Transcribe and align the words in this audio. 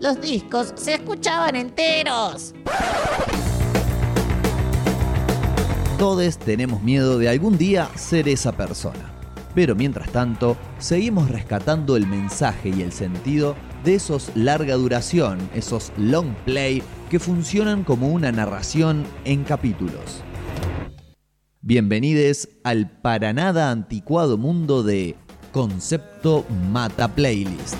los 0.00 0.20
discos 0.20 0.72
se 0.76 0.94
escuchaban 0.94 1.54
enteros. 1.54 2.54
Todos 5.98 6.38
tenemos 6.38 6.82
miedo 6.82 7.18
de 7.18 7.28
algún 7.28 7.56
día 7.56 7.88
ser 7.94 8.28
esa 8.28 8.52
persona. 8.52 9.12
Pero 9.54 9.74
mientras 9.74 10.10
tanto, 10.10 10.56
seguimos 10.78 11.30
rescatando 11.30 11.96
el 11.96 12.06
mensaje 12.06 12.68
y 12.68 12.82
el 12.82 12.92
sentido 12.92 13.56
de 13.84 13.94
esos 13.94 14.30
larga 14.34 14.74
duración, 14.74 15.38
esos 15.54 15.92
long 15.96 16.34
play 16.44 16.82
que 17.10 17.18
funcionan 17.18 17.84
como 17.84 18.08
una 18.08 18.30
narración 18.30 19.04
en 19.24 19.44
capítulos. 19.44 20.22
Bienvenidos 21.60 22.48
al 22.64 22.90
para 23.00 23.32
nada 23.32 23.70
anticuado 23.70 24.36
mundo 24.36 24.82
de 24.82 25.16
Concepto 25.52 26.44
Mata 26.70 27.08
Playlist. 27.08 27.76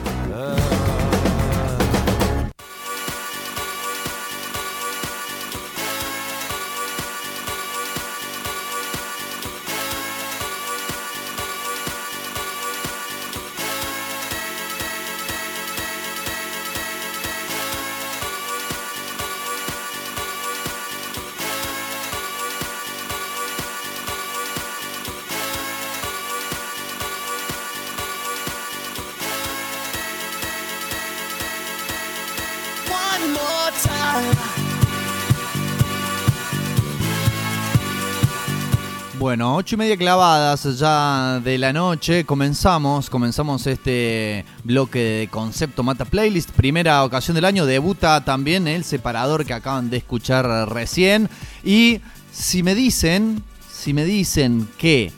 Bueno, 39.19 39.57
ocho 39.57 39.75
y 39.75 39.79
media 39.79 39.97
clavadas 39.97 40.79
ya 40.79 41.41
de 41.43 41.59
la 41.59 41.73
noche. 41.73 42.25
Comenzamos, 42.25 43.11
comenzamos 43.11 43.67
este 43.67 44.45
bloque 44.63 45.01
de 45.01 45.29
concepto 45.29 45.83
Mata 45.83 46.05
Playlist. 46.05 46.51
Primera 46.53 47.03
ocasión 47.03 47.35
del 47.35 47.45
año. 47.45 47.67
Debuta 47.67 48.25
también 48.25 48.69
el 48.69 48.85
separador 48.85 49.45
que 49.45 49.55
acaban 49.55 49.91
de 49.91 49.97
escuchar 49.97 50.47
recién. 50.71 51.29
Y 51.65 52.01
si 52.33 52.63
me 52.63 52.77
dicen, 52.77 53.43
si 53.69 53.93
me 53.93 54.05
dicen 54.05 54.69
que 54.79 55.11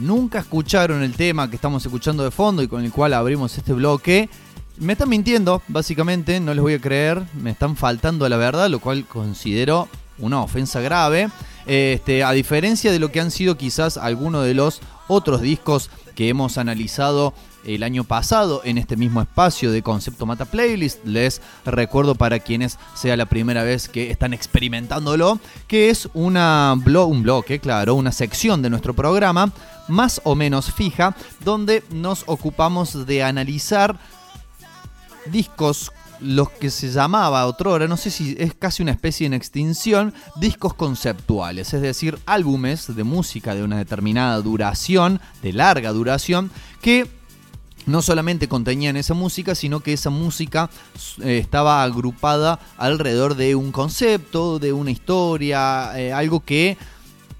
nunca 0.00 0.40
escucharon 0.40 1.04
el 1.04 1.14
tema 1.14 1.48
que 1.48 1.54
estamos 1.54 1.86
escuchando 1.86 2.24
de 2.24 2.32
fondo 2.32 2.60
y 2.60 2.66
con 2.66 2.84
el 2.84 2.90
cual 2.90 3.14
abrimos 3.14 3.56
este 3.56 3.72
bloque, 3.72 4.28
me 4.78 4.94
están 4.94 5.08
mintiendo, 5.08 5.62
básicamente, 5.68 6.40
no 6.40 6.54
les 6.54 6.62
voy 6.62 6.74
a 6.74 6.80
creer, 6.80 7.22
me 7.34 7.50
están 7.50 7.76
faltando 7.76 8.28
la 8.28 8.36
verdad, 8.36 8.68
lo 8.68 8.80
cual 8.80 9.04
considero 9.06 9.88
una 10.18 10.42
ofensa 10.42 10.80
grave. 10.80 11.28
Este, 11.66 12.24
a 12.24 12.32
diferencia 12.32 12.92
de 12.92 12.98
lo 12.98 13.10
que 13.10 13.20
han 13.20 13.30
sido 13.30 13.56
quizás 13.56 13.96
algunos 13.96 14.44
de 14.44 14.54
los 14.54 14.80
otros 15.08 15.40
discos 15.40 15.90
que 16.14 16.28
hemos 16.28 16.58
analizado 16.58 17.34
el 17.64 17.82
año 17.82 18.04
pasado 18.04 18.60
en 18.64 18.76
este 18.76 18.96
mismo 18.96 19.22
espacio 19.22 19.72
de 19.72 19.82
Concepto 19.82 20.26
Mata 20.26 20.44
Playlist. 20.44 21.04
Les 21.04 21.40
recuerdo 21.64 22.14
para 22.14 22.38
quienes 22.38 22.78
sea 22.94 23.16
la 23.16 23.26
primera 23.26 23.62
vez 23.62 23.88
que 23.88 24.10
están 24.10 24.34
experimentándolo, 24.34 25.40
que 25.66 25.90
es 25.90 26.08
una 26.14 26.74
un 26.74 27.22
bloque, 27.22 27.58
claro, 27.60 27.94
una 27.94 28.12
sección 28.12 28.60
de 28.62 28.70
nuestro 28.70 28.94
programa 28.94 29.52
más 29.88 30.20
o 30.24 30.34
menos 30.34 30.72
fija, 30.72 31.14
donde 31.44 31.82
nos 31.90 32.24
ocupamos 32.26 33.06
de 33.06 33.22
analizar 33.22 33.98
discos 35.26 35.92
los 36.20 36.50
que 36.50 36.70
se 36.70 36.90
llamaba 36.90 37.46
otrora, 37.46 37.86
no 37.88 37.96
sé 37.96 38.10
si 38.10 38.36
es 38.38 38.54
casi 38.54 38.82
una 38.82 38.92
especie 38.92 39.26
en 39.26 39.34
extinción, 39.34 40.14
discos 40.36 40.74
conceptuales, 40.74 41.74
es 41.74 41.82
decir, 41.82 42.18
álbumes 42.26 42.94
de 42.94 43.04
música 43.04 43.54
de 43.54 43.62
una 43.62 43.78
determinada 43.78 44.40
duración, 44.40 45.20
de 45.42 45.52
larga 45.52 45.92
duración, 45.92 46.50
que 46.80 47.08
no 47.86 48.00
solamente 48.00 48.48
contenían 48.48 48.96
esa 48.96 49.14
música, 49.14 49.54
sino 49.54 49.80
que 49.80 49.92
esa 49.92 50.10
música 50.10 50.70
eh, 51.22 51.38
estaba 51.38 51.82
agrupada 51.82 52.58
alrededor 52.78 53.34
de 53.34 53.54
un 53.54 53.72
concepto, 53.72 54.58
de 54.58 54.72
una 54.72 54.90
historia, 54.90 55.92
eh, 55.98 56.12
algo 56.12 56.40
que 56.40 56.78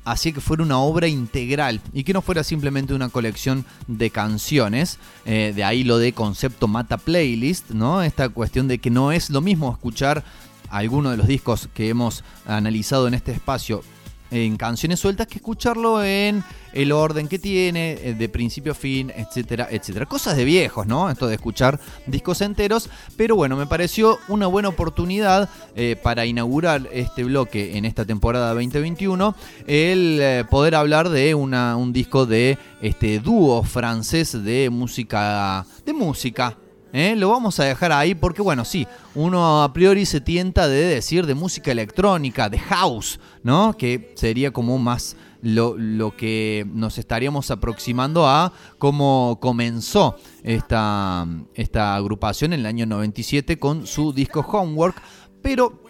hacía 0.05 0.33
que 0.33 0.41
fuera 0.41 0.63
una 0.63 0.79
obra 0.79 1.09
integral 1.09 1.81
y 1.93 2.05
que 2.05 2.13
no 2.13 2.23
fuera 2.23 2.45
simplemente 2.45 2.95
una 2.95 3.09
colección 3.09 3.65
de 3.87 4.11
canciones. 4.11 4.99
Eh, 5.25 5.53
de 5.55 5.65
ahí 5.65 5.85
lo 5.85 5.99
de 5.99 6.13
concepto 6.13 6.69
mata 6.69 6.99
playlist, 6.99 7.71
¿no? 7.71 8.03
Esta 8.03 8.29
cuestión 8.29 8.69
de 8.69 8.79
que 8.79 8.91
no 8.91 9.13
es 9.13 9.31
lo 9.31 9.41
mismo 9.41 9.73
escuchar 9.73 10.25
alguno 10.71 11.11
de 11.11 11.17
los 11.17 11.27
discos 11.27 11.69
que 11.73 11.89
hemos 11.89 12.25
analizado 12.47 13.09
en 13.09 13.15
este 13.15 13.33
espacio 13.33 13.83
en 14.31 14.57
canciones 14.57 15.01
sueltas 15.01 15.27
que 15.27 15.37
escucharlo 15.37 16.03
en 16.03 16.43
el 16.75 16.93
orden 16.93 17.29
que 17.29 17.39
tiene, 17.39 17.93
eh, 18.03 18.15
de 18.15 18.29
principio 18.29 18.73
a 18.73 18.75
fin, 18.75 19.13
etcétera, 19.17 19.69
etcétera. 19.71 20.07
Cosas 20.07 20.37
de 20.37 20.45
viejos, 20.45 20.87
¿no? 20.87 21.09
Esto 21.09 21.27
de 21.27 21.37
escuchar 21.37 21.81
discos 22.07 22.41
enteros, 22.41 22.91
pero 23.17 23.37
bueno, 23.37 23.57
me 23.57 23.67
pareció 23.67 24.19
una 24.29 24.47
buena 24.49 24.69
oportunidad 24.69 25.49
eh, 25.77 25.97
para 26.03 26.27
inaugurar 26.27 26.89
este 26.93 27.25
bloque 27.25 27.79
en 27.79 27.85
esta 27.85 28.05
temporada 28.05 28.53
2021, 28.55 29.35
el 29.67 30.19
eh, 30.21 30.45
poder 30.51 30.75
hablar 30.75 31.09
de 31.09 31.35
una, 31.35 31.77
un 31.77 31.93
disco 31.93 32.27
de 32.27 32.59
este 32.83 33.21
dúo 33.21 33.63
francés 33.63 34.45
de 34.45 34.69
música, 34.69 35.65
de 35.87 35.93
música, 35.93 36.57
¿eh? 36.95 37.15
Lo 37.17 37.29
vamos 37.29 37.61
a 37.61 37.65
dejar 37.65 37.93
ahí 37.93 38.15
porque, 38.15 38.41
bueno, 38.41 38.65
sí, 38.65 38.87
uno 39.15 39.63
a 39.63 39.73
priori 39.73 40.07
se 40.07 40.21
tienta 40.21 40.69
de 40.69 40.85
decir 40.85 41.27
de 41.27 41.35
música 41.35 41.73
electrónica, 41.73 42.49
de 42.49 42.61
house, 42.61 43.21
¿no? 43.43 43.77
Que 43.77 44.15
sería 44.17 44.53
como 44.53 44.79
más 44.79 45.17
lo, 45.43 45.77
que 46.17 46.65
nos 46.73 46.97
estaríamos 46.97 47.51
aproximando 47.51 48.27
a 48.27 48.53
cómo 48.79 49.39
comenzó 49.43 50.17
esta, 50.45 51.27
esta 51.55 51.97
agrupación 51.97 52.53
en 52.55 52.61
el 52.61 52.67
año 52.67 52.87
97 52.87 53.59
con 53.59 53.87
su 53.87 54.13
disco 54.13 54.41
Homework, 54.41 55.03
pero 55.43 55.83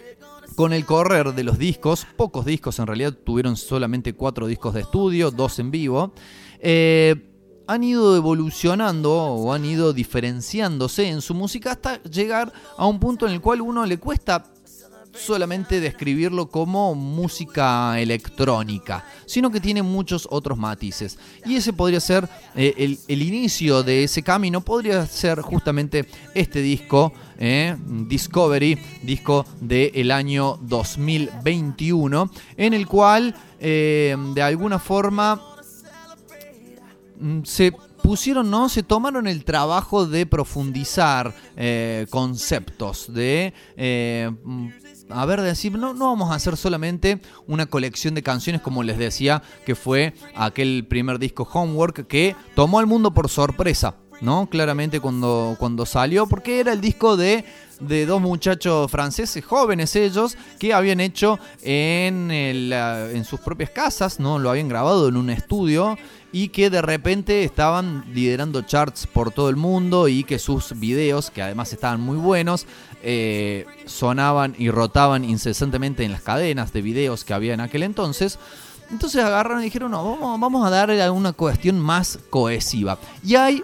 con 0.56 0.72
el 0.72 0.86
correr 0.86 1.34
de 1.34 1.44
los 1.44 1.58
discos, 1.58 2.06
pocos 2.16 2.46
discos 2.46 2.78
en 2.78 2.86
realidad, 2.86 3.12
tuvieron 3.12 3.56
solamente 3.56 4.14
cuatro 4.14 4.46
discos 4.46 4.72
de 4.72 4.80
estudio, 4.80 5.30
dos 5.30 5.58
en 5.58 5.70
vivo. 5.70 6.12
Eh, 6.60 7.33
han 7.66 7.84
ido 7.84 8.16
evolucionando 8.16 9.12
o 9.12 9.52
han 9.52 9.64
ido 9.64 9.92
diferenciándose 9.92 11.08
en 11.08 11.22
su 11.22 11.34
música 11.34 11.72
hasta 11.72 12.02
llegar 12.02 12.52
a 12.76 12.86
un 12.86 13.00
punto 13.00 13.26
en 13.26 13.32
el 13.32 13.40
cual 13.40 13.60
uno 13.60 13.86
le 13.86 13.98
cuesta 13.98 14.44
solamente 15.14 15.80
describirlo 15.80 16.46
como 16.46 16.94
música 16.94 17.98
electrónica, 18.00 19.04
sino 19.26 19.50
que 19.50 19.60
tiene 19.60 19.82
muchos 19.82 20.26
otros 20.30 20.58
matices. 20.58 21.18
Y 21.46 21.56
ese 21.56 21.72
podría 21.72 22.00
ser 22.00 22.28
eh, 22.54 22.96
el, 23.08 23.22
inicio 23.22 23.82
de 23.82 24.04
ese 24.04 24.22
camino, 24.22 24.60
podría 24.60 25.06
ser 25.06 25.40
justamente 25.40 26.06
este 26.34 26.60
disco, 26.60 27.12
eh, 27.38 27.76
Discovery, 27.86 28.78
disco 29.02 29.46
del 29.60 30.10
año 30.10 30.58
2021, 30.62 32.30
en 32.56 32.74
el 32.74 32.86
cual 32.86 33.34
eh, 33.60 34.16
de 34.34 34.42
alguna 34.42 34.78
forma 34.78 35.53
se 37.44 37.72
pusieron, 38.02 38.50
¿no? 38.50 38.68
Se 38.68 38.82
tomaron 38.82 39.26
el 39.26 39.44
trabajo 39.44 40.06
de 40.06 40.26
profundizar 40.26 41.34
eh, 41.56 42.06
conceptos, 42.10 43.12
de... 43.12 43.54
Eh, 43.76 44.30
mm, 44.44 44.68
a 45.10 45.26
ver, 45.26 45.42
decir, 45.42 45.72
no, 45.72 45.92
no 45.92 46.06
vamos 46.06 46.30
a 46.30 46.34
hacer 46.34 46.56
solamente 46.56 47.20
una 47.46 47.66
colección 47.66 48.14
de 48.14 48.22
canciones 48.22 48.62
como 48.62 48.82
les 48.82 48.96
decía 48.96 49.42
que 49.66 49.74
fue 49.74 50.14
aquel 50.34 50.86
primer 50.88 51.18
disco 51.18 51.48
Homework 51.52 52.06
que 52.06 52.34
tomó 52.54 52.78
al 52.78 52.86
mundo 52.86 53.12
por 53.12 53.28
sorpresa, 53.28 53.96
¿no? 54.22 54.48
Claramente 54.48 55.00
cuando, 55.00 55.56
cuando 55.58 55.84
salió, 55.84 56.26
porque 56.26 56.58
era 56.58 56.72
el 56.72 56.80
disco 56.80 57.18
de, 57.18 57.44
de 57.80 58.06
dos 58.06 58.22
muchachos 58.22 58.90
franceses, 58.90 59.44
jóvenes 59.44 59.94
ellos, 59.94 60.38
que 60.58 60.72
habían 60.72 61.00
hecho 61.00 61.38
en, 61.62 62.30
en 62.30 63.24
sus 63.24 63.40
propias 63.40 63.70
casas, 63.70 64.20
¿no? 64.20 64.38
Lo 64.38 64.50
habían 64.50 64.68
grabado 64.68 65.08
en 65.08 65.18
un 65.18 65.28
estudio 65.28 65.98
y 66.34 66.48
que 66.48 66.68
de 66.68 66.82
repente 66.82 67.44
estaban 67.44 68.04
liderando 68.12 68.62
charts 68.62 69.06
por 69.06 69.30
todo 69.30 69.48
el 69.48 69.54
mundo 69.54 70.08
y 70.08 70.24
que 70.24 70.40
sus 70.40 70.76
videos, 70.80 71.30
que 71.30 71.42
además 71.42 71.72
estaban 71.72 72.00
muy 72.00 72.16
buenos, 72.16 72.66
eh, 73.04 73.66
sonaban 73.86 74.56
y 74.58 74.68
rotaban 74.68 75.24
incesantemente 75.24 76.02
en 76.02 76.10
las 76.10 76.22
cadenas 76.22 76.72
de 76.72 76.82
videos 76.82 77.22
que 77.22 77.34
había 77.34 77.54
en 77.54 77.60
aquel 77.60 77.84
entonces. 77.84 78.40
Entonces 78.90 79.22
agarraron 79.24 79.60
y 79.60 79.66
dijeron, 79.66 79.92
no, 79.92 80.18
vamos, 80.36 80.66
a 80.66 80.70
darle 80.70 81.08
una 81.08 81.32
cuestión 81.34 81.78
más 81.78 82.18
cohesiva. 82.30 82.98
Y 83.22 83.36
hay 83.36 83.62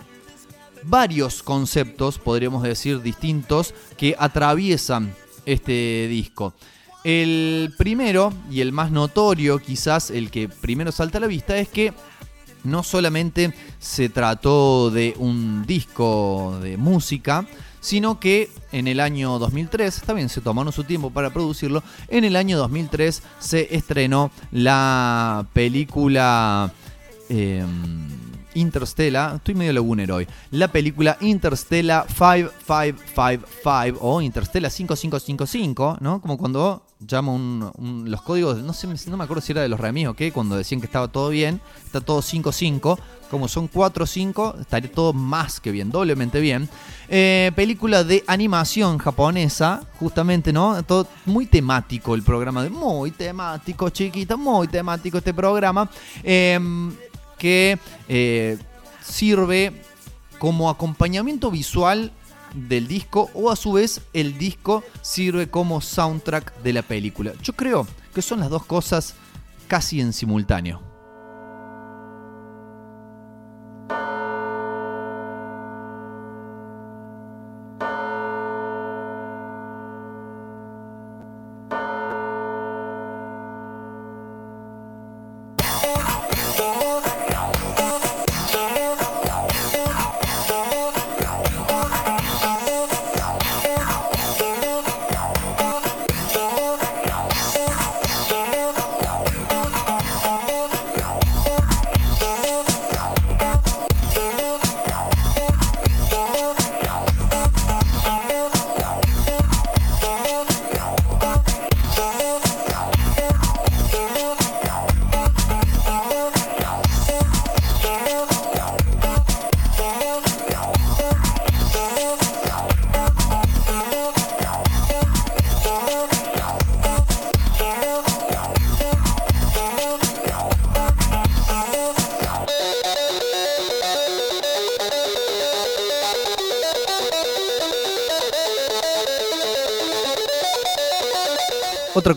varios 0.84 1.43
conceptos, 1.43 2.19
podríamos 2.19 2.62
decir, 2.62 3.02
distintos 3.02 3.75
que 3.96 4.14
atraviesan 4.17 5.12
este 5.44 6.06
disco. 6.08 6.55
El 7.02 7.75
primero 7.76 8.32
y 8.49 8.61
el 8.61 8.70
más 8.70 8.93
notorio, 8.93 9.58
quizás 9.58 10.12
el 10.12 10.31
que 10.31 10.49
primero 10.49 10.93
salta 10.93 11.19
a 11.19 11.22
la 11.22 11.26
vista, 11.26 11.58
es 11.58 11.69
que 11.69 11.93
no 12.65 12.83
solamente 12.83 13.55
se 13.79 14.09
trató 14.09 14.91
de 14.91 15.15
un 15.19 15.65
disco 15.67 16.59
de 16.62 16.77
música, 16.77 17.47
sino 17.81 18.21
que 18.21 18.51
en 18.73 18.87
el 18.89 19.01
año 19.01 19.39
2003, 19.39 20.03
también 20.03 20.29
se 20.29 20.41
tomaron 20.41 20.73
su 20.73 20.85
tiempo 20.85 21.11
para 21.11 21.31
producirlo, 21.31 21.83
en 22.09 22.25
el 22.25 22.37
año 22.37 22.59
2003 22.59 23.23
se 23.39 23.75
estrenó 23.75 24.31
la 24.53 25.47
película... 25.53 26.73
Em, 27.29 28.30
Interstellar, 28.55 29.37
estoy 29.37 29.55
medio 29.55 29.73
lagunero 29.73 30.17
hoy, 30.17 30.26
la 30.50 30.69
película 30.69 31.17
Interstellar 31.20 32.06
5555 32.08 33.99
o 34.00 34.20
Interstellar 34.20 34.70
5555, 34.70 35.99
¿no? 36.00 36.20
Como 36.20 36.37
cuando 36.38 36.82
llamo 37.00 37.73
los 38.05 38.23
códigos, 38.23 38.58
no 38.58 38.73
sé, 38.73 38.87
no 39.08 39.17
me 39.17 39.25
acuerdo 39.25 39.41
si 39.41 39.52
era 39.52 39.62
de 39.62 39.69
los 39.69 39.81
remis 39.81 40.08
o 40.08 40.14
qué, 40.14 40.32
cuando 40.32 40.56
decían 40.56 40.81
que 40.81 40.87
estaba 40.87 41.08
todo 41.08 41.31
bien, 41.31 41.61
está 41.85 42.00
todo 42.00 42.20
55, 42.20 42.99
como 43.31 43.49
son 43.49 43.69
4 43.69 44.06
5, 44.06 44.56
estaría 44.61 44.93
todo 44.93 45.12
más 45.12 45.61
que 45.61 45.70
bien, 45.70 45.91
doblemente 45.91 46.41
bien. 46.41 46.69
Eh, 47.08 47.53
película 47.55 48.05
de 48.05 48.23
animación 48.26 48.99
japonesa, 48.99 49.82
justamente, 49.99 50.53
¿no? 50.53 50.82
Todo 50.82 51.08
muy 51.25 51.46
temático 51.46 52.14
el 52.14 52.23
programa, 52.23 52.69
muy 52.69 53.12
temático, 53.12 53.88
chiquito, 53.91 54.37
muy 54.37 54.69
temático 54.69 55.19
este 55.19 55.32
programa. 55.32 55.88
Eh, 56.23 56.58
que 57.41 57.79
eh, 58.09 58.59
sirve 59.03 59.73
como 60.39 60.69
acompañamiento 60.71 61.51
visual 61.51 62.13
del 62.55 62.87
disco 62.87 63.31
o 63.35 63.51
a 63.51 63.57
su 63.57 63.73
vez 63.73 64.03
el 64.13 64.37
disco 64.39 64.85
sirve 65.01 65.49
como 65.49 65.81
soundtrack 65.81 66.63
de 66.63 66.73
la 66.75 66.83
película. 66.83 67.33
Yo 67.43 67.55
creo 67.55 67.87
que 68.15 68.23
son 68.23 68.41
las 68.41 68.51
dos 68.51 68.67
cosas 68.67 69.15
casi 69.69 70.01
en 70.01 70.13
simultáneo. 70.13 70.90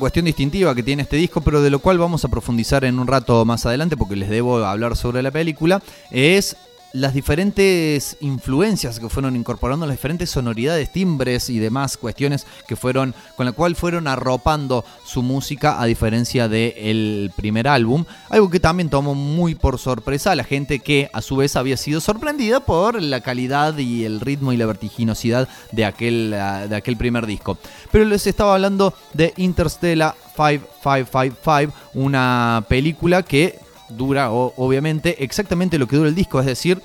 Cuestión 0.03 0.25
distintiva 0.25 0.75
que 0.75 0.83
tiene 0.83 1.03
este 1.03 1.15
disco, 1.15 1.39
pero 1.39 1.61
de 1.61 1.69
lo 1.69 1.79
cual 1.79 1.97
vamos 1.97 2.25
a 2.25 2.27
profundizar 2.27 2.83
en 2.83 2.99
un 2.99 3.07
rato 3.07 3.45
más 3.45 3.65
adelante 3.65 3.95
porque 3.95 4.17
les 4.17 4.29
debo 4.29 4.57
hablar 4.57 4.97
sobre 4.97 5.23
la 5.23 5.31
película, 5.31 5.81
es 6.11 6.57
las 6.93 7.15
diferentes 7.15 8.17
influencias 8.21 8.99
que 8.99 9.09
fueron 9.09 9.35
incorporando, 9.35 9.87
las 9.87 9.95
diferentes 9.95 10.29
sonoridades, 10.29 10.91
timbres 10.91 11.49
y 11.49 11.57
demás 11.57 11.97
cuestiones 11.97 12.45
que 12.67 12.75
fueron, 12.75 13.15
con 13.35 13.47
la 13.47 13.51
cual 13.51 13.75
fueron 13.75 14.07
arropando 14.07 14.85
su 15.03 15.23
música 15.23 15.81
a 15.81 15.85
diferencia 15.85 16.47
del 16.47 17.31
primer 17.35 17.67
álbum. 17.67 18.05
Algo 18.29 18.51
que 18.51 18.59
también 18.59 18.89
tomó 18.89 19.15
muy 19.15 19.55
por 19.55 19.79
sorpresa 19.79 20.31
a 20.31 20.35
la 20.35 20.43
gente 20.43 20.79
que 20.79 21.09
a 21.13 21.23
su 21.23 21.35
vez 21.35 21.55
había 21.55 21.77
sido 21.77 21.99
sorprendida 21.99 22.59
por 22.59 23.01
la 23.01 23.21
calidad 23.21 23.75
y 23.79 24.05
el 24.05 24.19
ritmo 24.19 24.53
y 24.53 24.57
la 24.57 24.67
vertiginosidad 24.67 25.49
de 25.71 25.85
aquel, 25.85 26.35
ah, 26.35 26.67
de 26.67 26.75
aquel 26.75 26.95
primer 26.95 27.25
disco. 27.25 27.57
Pero 27.91 28.05
les 28.05 28.27
estaba 28.27 28.53
hablando 28.53 28.93
de 29.13 29.33
Interstellar 29.37 30.13
5555, 30.35 31.73
una 31.95 32.63
película 32.67 33.23
que 33.23 33.62
dura 33.89 34.31
obviamente 34.31 35.23
exactamente 35.23 35.77
lo 35.77 35.87
que 35.87 35.95
dura 35.95 36.09
el 36.09 36.15
disco, 36.15 36.39
es 36.39 36.45
decir, 36.45 36.81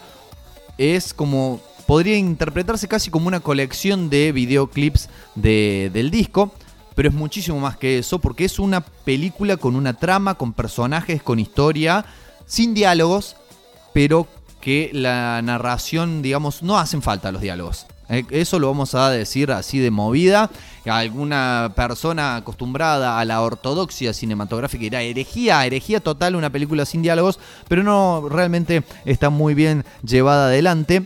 es 0.76 1.14
como 1.14 1.60
podría 1.86 2.16
interpretarse 2.18 2.86
casi 2.86 3.10
como 3.10 3.28
una 3.28 3.40
colección 3.40 4.10
de 4.10 4.32
videoclips 4.32 5.08
del 5.34 6.10
disco, 6.10 6.52
pero 6.94 7.08
es 7.08 7.14
muchísimo 7.14 7.58
más 7.60 7.76
que 7.76 7.98
eso 7.98 8.18
porque 8.18 8.44
es 8.44 8.58
una 8.58 8.82
película 8.82 9.56
con 9.56 9.74
una 9.74 9.94
trama, 9.94 10.34
con 10.34 10.52
personajes, 10.52 11.22
con 11.22 11.38
historia, 11.38 12.04
sin 12.44 12.74
diálogos, 12.74 13.36
pero 13.94 14.26
que 14.60 14.90
la 14.92 15.40
narración, 15.42 16.20
digamos, 16.20 16.62
no 16.62 16.78
hacen 16.78 17.00
falta 17.00 17.32
los 17.32 17.40
diálogos. 17.40 17.86
Eh, 18.08 18.25
eso 18.31 18.58
lo 18.58 18.69
vamos 18.69 18.94
a 18.94 19.10
decir 19.10 19.52
así 19.52 19.78
de 19.78 19.90
movida. 19.90 20.50
Alguna 20.87 21.72
persona 21.76 22.37
acostumbrada 22.37 23.19
a 23.19 23.25
la 23.25 23.43
ortodoxia 23.43 24.12
cinematográfica 24.14 24.82
dirá 24.82 25.02
herejía, 25.02 25.64
herejía 25.66 26.00
total, 26.00 26.34
una 26.34 26.50
película 26.50 26.87
sin 26.87 27.02
diálogos, 27.02 27.38
pero 27.69 27.82
no, 27.82 28.28
realmente 28.28 28.82
está 29.05 29.28
muy 29.28 29.55
bien 29.55 29.84
llevada 30.02 30.46
adelante. 30.46 31.05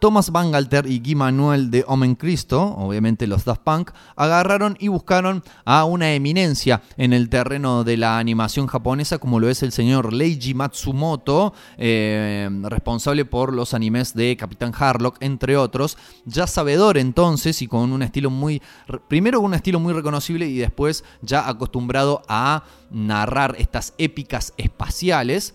Thomas 0.00 0.30
Bangalter 0.30 0.86
y 0.86 1.00
Guy 1.00 1.14
Manuel 1.14 1.70
de 1.70 1.84
Omen 1.88 2.14
Cristo, 2.14 2.62
obviamente 2.76 3.26
los 3.26 3.44
Daft 3.44 3.62
Punk, 3.62 3.90
agarraron 4.16 4.76
y 4.78 4.88
buscaron 4.88 5.42
a 5.64 5.84
una 5.84 6.14
eminencia 6.14 6.82
en 6.96 7.12
el 7.12 7.28
terreno 7.28 7.82
de 7.82 7.96
la 7.96 8.18
animación 8.18 8.66
japonesa, 8.66 9.18
como 9.18 9.40
lo 9.40 9.48
es 9.48 9.62
el 9.62 9.72
señor 9.72 10.12
Leiji 10.12 10.54
Matsumoto, 10.54 11.52
eh, 11.76 12.48
responsable 12.62 13.24
por 13.24 13.52
los 13.52 13.74
animes 13.74 14.14
de 14.14 14.36
Capitán 14.36 14.72
Harlock, 14.78 15.16
entre 15.20 15.56
otros. 15.56 15.98
Ya 16.24 16.46
sabedor 16.46 16.98
entonces 16.98 17.60
y 17.62 17.66
con 17.66 17.92
un 17.92 18.02
estilo 18.02 18.30
muy. 18.30 18.62
Primero 19.08 19.40
un 19.40 19.54
estilo 19.54 19.80
muy 19.80 19.92
reconocible 19.92 20.46
y 20.46 20.58
después 20.58 21.04
ya 21.22 21.48
acostumbrado 21.48 22.22
a 22.28 22.64
narrar 22.90 23.56
estas 23.58 23.94
épicas 23.98 24.54
espaciales 24.56 25.54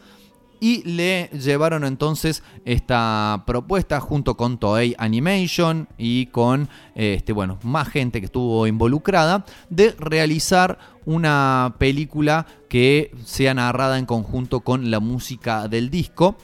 y 0.63 0.81
le 0.83 1.29
llevaron 1.33 1.83
entonces 1.83 2.41
esta 2.63 3.43
propuesta 3.45 3.99
junto 3.99 4.37
con 4.37 4.57
Toei 4.57 4.95
Animation 4.97 5.89
y 5.97 6.27
con 6.27 6.69
este, 6.95 7.33
bueno, 7.33 7.59
más 7.63 7.89
gente 7.89 8.21
que 8.21 8.27
estuvo 8.27 8.65
involucrada 8.65 9.43
de 9.69 9.93
realizar 9.99 10.79
una 11.03 11.75
película 11.79 12.47
que 12.69 13.11
sea 13.25 13.53
narrada 13.53 13.99
en 13.99 14.05
conjunto 14.05 14.61
con 14.61 14.89
la 14.89 15.01
música 15.01 15.67
del 15.67 15.89
disco. 15.89 16.37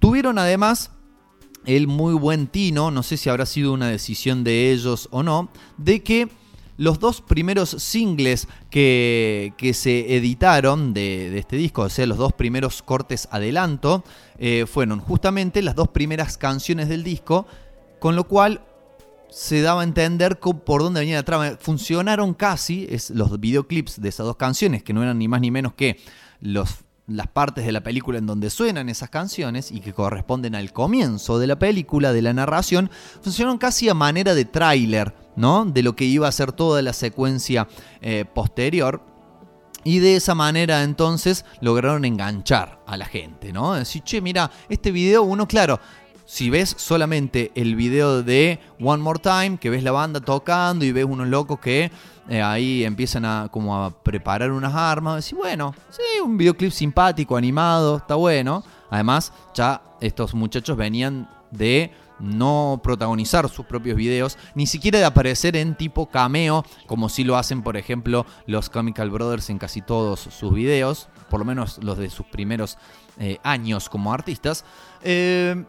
Tuvieron 0.00 0.38
además 0.38 0.90
el 1.64 1.86
muy 1.86 2.14
buen 2.14 2.48
tino, 2.48 2.90
no 2.90 3.04
sé 3.04 3.16
si 3.16 3.30
habrá 3.30 3.46
sido 3.46 3.72
una 3.72 3.86
decisión 3.86 4.42
de 4.42 4.72
ellos 4.72 5.06
o 5.12 5.22
no, 5.22 5.48
de 5.76 6.02
que 6.02 6.28
los 6.80 6.98
dos 6.98 7.20
primeros 7.20 7.68
singles 7.68 8.48
que, 8.70 9.52
se 9.74 10.16
editaron 10.16 10.94
de, 10.94 11.38
este 11.38 11.56
disco, 11.56 11.82
o 11.82 11.88
sea, 11.90 12.06
los 12.06 12.16
dos 12.16 12.32
primeros 12.32 12.80
cortes 12.80 13.28
adelanto, 13.30 14.02
eh, 14.38 14.64
fueron 14.66 14.98
justamente 14.98 15.60
las 15.60 15.74
dos 15.74 15.88
primeras 15.88 16.38
canciones 16.38 16.88
del 16.88 17.04
disco, 17.04 17.46
con 17.98 18.16
lo 18.16 18.24
cual 18.24 18.62
se 19.28 19.60
daba 19.60 19.82
a 19.82 19.84
entender 19.84 20.38
por 20.38 20.82
dónde 20.82 21.00
venía 21.00 21.16
la 21.16 21.22
trama. 21.22 21.58
Funcionaron 21.60 22.32
casi 22.32 22.86
es, 22.88 23.10
los 23.10 23.38
videoclips 23.38 24.00
de 24.00 24.08
esas 24.08 24.24
dos 24.24 24.36
canciones, 24.36 24.82
que 24.82 24.94
no 24.94 25.02
eran 25.02 25.18
ni 25.18 25.28
más 25.28 25.42
ni 25.42 25.50
menos 25.50 25.74
que 25.74 26.00
los 26.40 26.78
las 27.10 27.26
partes 27.26 27.66
de 27.66 27.72
la 27.72 27.82
película 27.82 28.18
en 28.18 28.26
donde 28.26 28.50
suenan 28.50 28.88
esas 28.88 29.10
canciones 29.10 29.72
y 29.72 29.80
que 29.80 29.92
corresponden 29.92 30.54
al 30.54 30.72
comienzo 30.72 31.38
de 31.38 31.46
la 31.46 31.58
película, 31.58 32.12
de 32.12 32.22
la 32.22 32.32
narración, 32.32 32.90
funcionaron 33.20 33.58
casi 33.58 33.88
a 33.88 33.94
manera 33.94 34.34
de 34.34 34.44
tráiler, 34.44 35.14
¿no? 35.36 35.64
De 35.64 35.82
lo 35.82 35.96
que 35.96 36.04
iba 36.04 36.28
a 36.28 36.32
ser 36.32 36.52
toda 36.52 36.82
la 36.82 36.92
secuencia 36.92 37.68
eh, 38.00 38.24
posterior. 38.32 39.02
Y 39.82 39.98
de 39.98 40.16
esa 40.16 40.34
manera 40.34 40.82
entonces 40.82 41.44
lograron 41.60 42.04
enganchar 42.04 42.82
a 42.86 42.96
la 42.96 43.06
gente, 43.06 43.52
¿no? 43.52 43.74
Decir, 43.74 44.02
che, 44.02 44.20
mira, 44.20 44.50
este 44.68 44.92
video, 44.92 45.22
uno, 45.22 45.48
claro, 45.48 45.80
si 46.30 46.48
ves 46.48 46.74
solamente 46.78 47.50
el 47.56 47.74
video 47.74 48.22
de 48.22 48.60
One 48.78 49.02
More 49.02 49.18
Time, 49.18 49.58
que 49.58 49.68
ves 49.68 49.82
la 49.82 49.90
banda 49.90 50.20
tocando 50.20 50.84
y 50.84 50.92
ves 50.92 51.04
unos 51.04 51.26
locos 51.26 51.58
que 51.58 51.90
eh, 52.30 52.40
ahí 52.40 52.84
empiezan 52.84 53.24
a 53.24 53.48
como 53.50 53.76
a 53.76 53.90
preparar 53.90 54.52
unas 54.52 54.72
armas, 54.72 55.24
decís, 55.24 55.36
bueno, 55.36 55.74
sí, 55.90 56.20
un 56.24 56.38
videoclip 56.38 56.70
simpático, 56.70 57.36
animado, 57.36 57.96
está 57.96 58.14
bueno. 58.14 58.62
Además, 58.88 59.32
ya 59.52 59.82
estos 60.00 60.32
muchachos 60.32 60.76
venían 60.76 61.28
de 61.50 61.92
no 62.20 62.80
protagonizar 62.84 63.48
sus 63.48 63.66
propios 63.66 63.96
videos, 63.96 64.38
ni 64.54 64.68
siquiera 64.68 65.00
de 65.00 65.06
aparecer 65.06 65.56
en 65.56 65.74
tipo 65.74 66.06
cameo, 66.06 66.64
como 66.86 67.08
si 67.08 67.24
lo 67.24 67.36
hacen, 67.36 67.62
por 67.62 67.76
ejemplo, 67.76 68.24
los 68.46 68.70
Comical 68.70 69.10
Brothers 69.10 69.50
en 69.50 69.58
casi 69.58 69.82
todos 69.82 70.20
sus 70.20 70.54
videos, 70.54 71.08
por 71.30 71.40
lo 71.40 71.46
menos 71.46 71.82
los 71.82 71.98
de 71.98 72.10
sus 72.10 72.26
primeros 72.26 72.78
eh, 73.18 73.38
años 73.42 73.88
como 73.88 74.12
artistas. 74.12 74.64
Eh, 75.02 75.64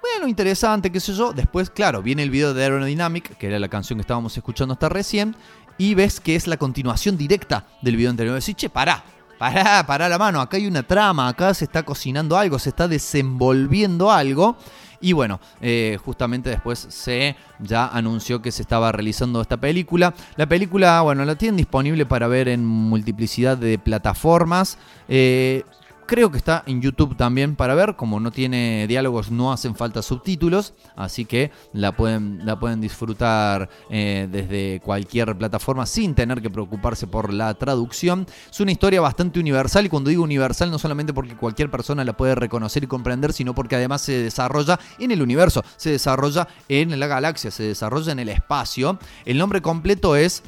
bueno, 0.00 0.28
interesante, 0.28 0.92
qué 0.92 1.00
sé 1.00 1.12
yo. 1.12 1.32
Después, 1.32 1.68
claro, 1.68 2.00
viene 2.00 2.22
el 2.22 2.30
video 2.30 2.54
de 2.54 2.62
Aerodynamic, 2.62 3.36
que 3.36 3.48
era 3.48 3.58
la 3.58 3.68
canción 3.68 3.98
que 3.98 4.02
estábamos 4.02 4.36
escuchando 4.36 4.74
hasta 4.74 4.88
recién, 4.88 5.34
y 5.78 5.94
ves 5.94 6.20
que 6.20 6.36
es 6.36 6.46
la 6.46 6.56
continuación 6.56 7.16
directa 7.16 7.64
del 7.82 7.96
video 7.96 8.10
anterior. 8.10 8.34
Decís, 8.34 8.56
che, 8.56 8.68
pará, 8.68 9.04
pará, 9.38 9.84
pará 9.86 10.08
la 10.08 10.18
mano, 10.18 10.40
acá 10.40 10.56
hay 10.56 10.66
una 10.66 10.82
trama, 10.82 11.28
acá 11.28 11.52
se 11.54 11.64
está 11.64 11.82
cocinando 11.82 12.36
algo, 12.36 12.58
se 12.58 12.70
está 12.70 12.88
desenvolviendo 12.88 14.10
algo. 14.10 14.56
Y 15.00 15.12
bueno, 15.12 15.40
eh, 15.60 15.98
justamente 16.04 16.50
después 16.50 16.86
se 16.88 17.36
ya 17.58 17.86
anunció 17.86 18.40
que 18.40 18.50
se 18.50 18.62
estaba 18.62 18.90
realizando 18.92 19.40
esta 19.40 19.58
película. 19.58 20.14
La 20.36 20.46
película, 20.46 21.02
bueno, 21.02 21.24
la 21.24 21.36
tienen 21.36 21.56
disponible 21.56 22.06
para 22.06 22.28
ver 22.28 22.48
en 22.48 22.64
multiplicidad 22.64 23.58
de 23.58 23.78
plataformas. 23.78 24.78
Eh, 25.08 25.64
Creo 26.06 26.30
que 26.30 26.38
está 26.38 26.62
en 26.66 26.80
YouTube 26.80 27.16
también 27.16 27.56
para 27.56 27.74
ver, 27.74 27.96
como 27.96 28.20
no 28.20 28.30
tiene 28.30 28.86
diálogos 28.86 29.32
no 29.32 29.52
hacen 29.52 29.74
falta 29.74 30.02
subtítulos, 30.02 30.72
así 30.94 31.24
que 31.24 31.50
la 31.72 31.96
pueden, 31.96 32.46
la 32.46 32.60
pueden 32.60 32.80
disfrutar 32.80 33.68
eh, 33.90 34.28
desde 34.30 34.80
cualquier 34.84 35.36
plataforma 35.36 35.84
sin 35.84 36.14
tener 36.14 36.40
que 36.40 36.48
preocuparse 36.48 37.08
por 37.08 37.32
la 37.32 37.52
traducción. 37.54 38.24
Es 38.48 38.60
una 38.60 38.70
historia 38.70 39.00
bastante 39.00 39.40
universal 39.40 39.86
y 39.86 39.88
cuando 39.88 40.10
digo 40.10 40.22
universal 40.22 40.70
no 40.70 40.78
solamente 40.78 41.12
porque 41.12 41.34
cualquier 41.34 41.72
persona 41.72 42.04
la 42.04 42.16
puede 42.16 42.36
reconocer 42.36 42.84
y 42.84 42.86
comprender, 42.86 43.32
sino 43.32 43.52
porque 43.52 43.74
además 43.74 44.00
se 44.02 44.22
desarrolla 44.22 44.78
en 45.00 45.10
el 45.10 45.22
universo, 45.22 45.64
se 45.76 45.90
desarrolla 45.90 46.46
en 46.68 47.00
la 47.00 47.08
galaxia, 47.08 47.50
se 47.50 47.64
desarrolla 47.64 48.12
en 48.12 48.20
el 48.20 48.28
espacio. 48.28 49.00
El 49.24 49.38
nombre 49.38 49.60
completo 49.60 50.14
es 50.14 50.44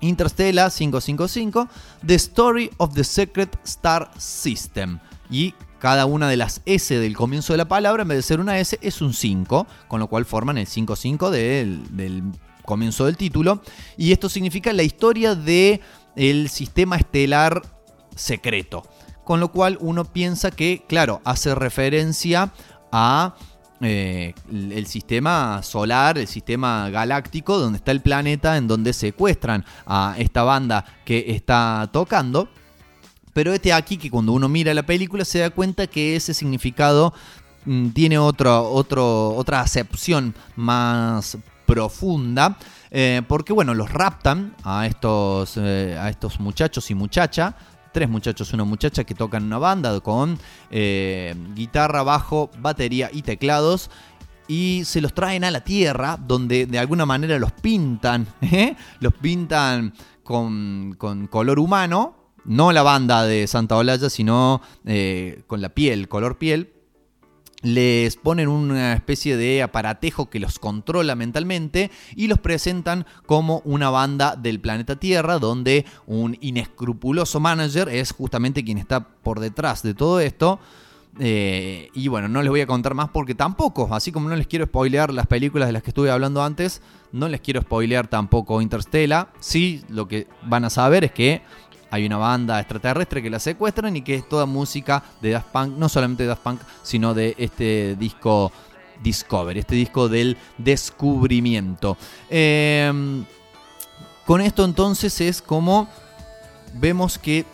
Interstellar 0.00 0.70
555, 0.70 1.68
The 2.06 2.14
Story 2.14 2.70
of 2.78 2.94
the 2.94 3.04
Secret 3.04 3.58
Star 3.64 4.10
System. 4.18 4.98
Y 5.30 5.54
cada 5.78 6.06
una 6.06 6.28
de 6.28 6.36
las 6.36 6.62
S 6.64 6.98
del 6.98 7.16
comienzo 7.16 7.52
de 7.52 7.58
la 7.58 7.68
palabra, 7.68 8.02
en 8.02 8.08
vez 8.08 8.18
de 8.18 8.22
ser 8.22 8.40
una 8.40 8.58
S, 8.58 8.78
es 8.80 9.00
un 9.00 9.12
5, 9.12 9.66
con 9.88 10.00
lo 10.00 10.08
cual 10.08 10.24
forman 10.24 10.58
el 10.58 10.66
55 10.66 11.30
del, 11.30 12.22
comienzo 12.64 13.06
del 13.06 13.16
título. 13.16 13.60
Y 13.96 14.12
esto 14.12 14.28
significa 14.28 14.72
la 14.72 14.82
historia 14.82 15.34
del 15.34 15.80
el 16.16 16.48
sistema 16.48 16.96
estelar 16.96 17.62
secreto. 18.14 18.84
Con 19.24 19.40
lo 19.40 19.50
cual 19.50 19.76
uno 19.80 20.04
piensa 20.04 20.50
que, 20.50 20.84
claro, 20.88 21.20
hace 21.24 21.54
referencia 21.54 22.52
a 22.92 23.34
eh, 23.80 24.34
el 24.50 24.86
sistema 24.86 25.62
solar, 25.62 26.18
el 26.18 26.26
sistema 26.26 26.88
galáctico, 26.90 27.58
donde 27.58 27.78
está 27.78 27.92
el 27.92 28.00
planeta, 28.00 28.56
en 28.56 28.68
donde 28.68 28.92
secuestran 28.92 29.64
a 29.86 30.14
esta 30.18 30.42
banda 30.42 30.84
que 31.04 31.26
está 31.28 31.88
tocando. 31.92 32.48
Pero 33.34 33.52
este 33.52 33.72
aquí 33.72 33.98
que 33.98 34.10
cuando 34.10 34.32
uno 34.32 34.48
mira 34.48 34.72
la 34.72 34.84
película 34.84 35.24
se 35.24 35.40
da 35.40 35.50
cuenta 35.50 35.86
que 35.86 36.16
ese 36.16 36.32
significado 36.32 37.12
mm, 37.66 37.88
tiene 37.90 38.18
otro, 38.18 38.70
otro, 38.70 39.34
otra 39.34 39.60
acepción 39.60 40.34
más 40.56 41.36
profunda. 41.66 42.56
Eh, 42.90 43.20
porque 43.28 43.52
bueno, 43.52 43.74
los 43.74 43.92
raptan 43.92 44.54
a 44.64 44.86
estos, 44.86 45.56
eh, 45.56 45.98
a 46.00 46.08
estos 46.08 46.40
muchachos 46.40 46.90
y 46.90 46.94
muchacha 46.94 47.56
tres 47.96 48.10
muchachos, 48.10 48.52
una 48.52 48.64
muchacha 48.64 49.04
que 49.04 49.14
tocan 49.14 49.44
una 49.44 49.56
banda 49.56 49.98
con 50.00 50.38
eh, 50.70 51.34
guitarra, 51.54 52.02
bajo, 52.02 52.50
batería 52.58 53.08
y 53.10 53.22
teclados 53.22 53.88
y 54.46 54.82
se 54.84 55.00
los 55.00 55.14
traen 55.14 55.44
a 55.44 55.50
la 55.50 55.64
tierra, 55.64 56.18
donde 56.18 56.66
de 56.66 56.78
alguna 56.78 57.06
manera 57.06 57.38
los 57.38 57.52
pintan, 57.52 58.26
¿eh? 58.42 58.76
los 59.00 59.14
pintan 59.14 59.94
con, 60.22 60.94
color 61.30 61.58
humano, 61.58 62.16
no 62.44 62.70
la 62.70 62.82
banda 62.82 63.24
de 63.24 63.46
Santa 63.46 63.78
Olalla, 63.78 64.10
sino 64.10 64.60
eh, 64.84 65.44
con 65.46 65.62
la 65.62 65.70
piel, 65.70 66.06
color 66.06 66.36
piel, 66.36 66.74
les 67.62 68.16
ponen 68.16 68.48
una 68.48 68.92
especie 68.92 69.36
de 69.36 69.62
aparatejo 69.62 70.28
que 70.28 70.40
los 70.40 70.58
controla 70.58 71.14
mentalmente 71.14 71.90
y 72.14 72.26
los 72.26 72.38
presentan 72.38 73.06
como 73.24 73.62
una 73.64 73.90
banda 73.90 74.36
del 74.36 74.60
planeta 74.60 74.96
Tierra 74.96 75.38
donde 75.38 75.86
un 76.06 76.36
inescrupuloso 76.40 77.40
manager 77.40 77.88
es 77.88 78.12
justamente 78.12 78.64
quien 78.64 78.78
está 78.78 79.00
por 79.00 79.40
detrás 79.40 79.82
de 79.82 79.94
todo 79.94 80.20
esto. 80.20 80.60
Eh, 81.18 81.88
y 81.94 82.08
bueno, 82.08 82.28
no 82.28 82.42
les 82.42 82.50
voy 82.50 82.60
a 82.60 82.66
contar 82.66 82.92
más 82.92 83.08
porque 83.08 83.34
tampoco, 83.34 83.88
así 83.94 84.12
como 84.12 84.28
no 84.28 84.36
les 84.36 84.46
quiero 84.46 84.66
spoilear 84.66 85.12
las 85.12 85.26
películas 85.26 85.68
de 85.68 85.72
las 85.72 85.82
que 85.82 85.90
estuve 85.90 86.10
hablando 86.10 86.42
antes, 86.42 86.82
no 87.12 87.28
les 87.28 87.40
quiero 87.40 87.62
spoilear 87.62 88.06
tampoco 88.06 88.60
Interstellar. 88.60 89.32
Sí, 89.40 89.82
lo 89.88 90.08
que 90.08 90.26
van 90.42 90.64
a 90.64 90.70
saber 90.70 91.04
es 91.04 91.12
que 91.12 91.42
hay 91.90 92.06
una 92.06 92.16
banda 92.16 92.60
extraterrestre 92.60 93.22
que 93.22 93.30
la 93.30 93.38
secuestran 93.38 93.96
y 93.96 94.02
que 94.02 94.16
es 94.16 94.28
toda 94.28 94.46
música 94.46 95.02
de 95.20 95.30
Daft 95.30 95.48
Punk, 95.48 95.76
no 95.76 95.88
solamente 95.88 96.24
de 96.24 96.28
Daft 96.28 96.42
Punk, 96.42 96.60
sino 96.82 97.14
de 97.14 97.34
este 97.38 97.96
disco 97.96 98.52
Discover, 99.02 99.58
este 99.58 99.74
disco 99.74 100.08
del 100.08 100.36
descubrimiento. 100.56 101.96
Em, 102.30 103.24
con 104.24 104.40
esto 104.40 104.64
entonces 104.64 105.20
es 105.20 105.42
como 105.42 105.88
vemos 106.74 107.18
que 107.18 107.44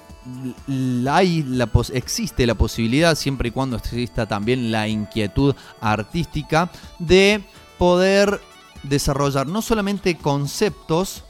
hay 1.10 1.44
existe 1.92 2.46
la 2.46 2.54
posibilidad, 2.54 3.16
siempre 3.16 3.48
y 3.48 3.50
cuando 3.50 3.76
exista 3.76 4.26
también 4.26 4.70
la 4.70 4.86
inquietud 4.86 5.54
artística, 5.80 6.70
de 6.98 7.42
poder 7.76 8.40
desarrollar 8.84 9.46
no 9.46 9.62
solamente 9.62 10.16
conceptos 10.16 11.24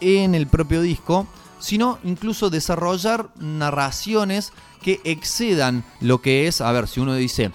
en 0.00 0.34
el 0.34 0.48
propio 0.48 0.82
disco, 0.82 1.26
sino 1.64 1.98
incluso 2.04 2.50
desarrollar 2.50 3.30
narraciones 3.36 4.52
que 4.82 5.00
excedan 5.04 5.82
lo 6.02 6.20
que 6.20 6.46
es, 6.46 6.60
a 6.60 6.70
ver, 6.72 6.86
si 6.88 7.00
uno 7.00 7.14
dice, 7.14 7.52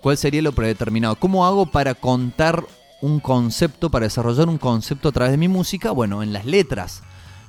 ¿cuál 0.00 0.16
sería 0.16 0.40
lo 0.40 0.52
predeterminado? 0.52 1.16
¿Cómo 1.16 1.44
hago 1.44 1.66
para 1.66 1.96
contar 1.96 2.64
un 3.02 3.18
concepto, 3.18 3.90
para 3.90 4.06
desarrollar 4.06 4.48
un 4.48 4.58
concepto 4.58 5.08
a 5.08 5.12
través 5.12 5.32
de 5.32 5.36
mi 5.36 5.48
música? 5.48 5.90
Bueno, 5.90 6.22
en 6.22 6.32
las 6.32 6.44
letras. 6.44 7.02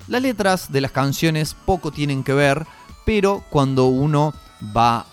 Las 0.07 0.23
letras 0.23 0.71
de 0.71 0.81
las 0.81 0.91
canciones 0.91 1.53
poco 1.53 1.91
tienen 1.91 2.23
que 2.23 2.33
ver, 2.33 2.65
pero 3.05 3.43
cuando 3.51 3.85
uno 3.85 4.33
va 4.75 5.05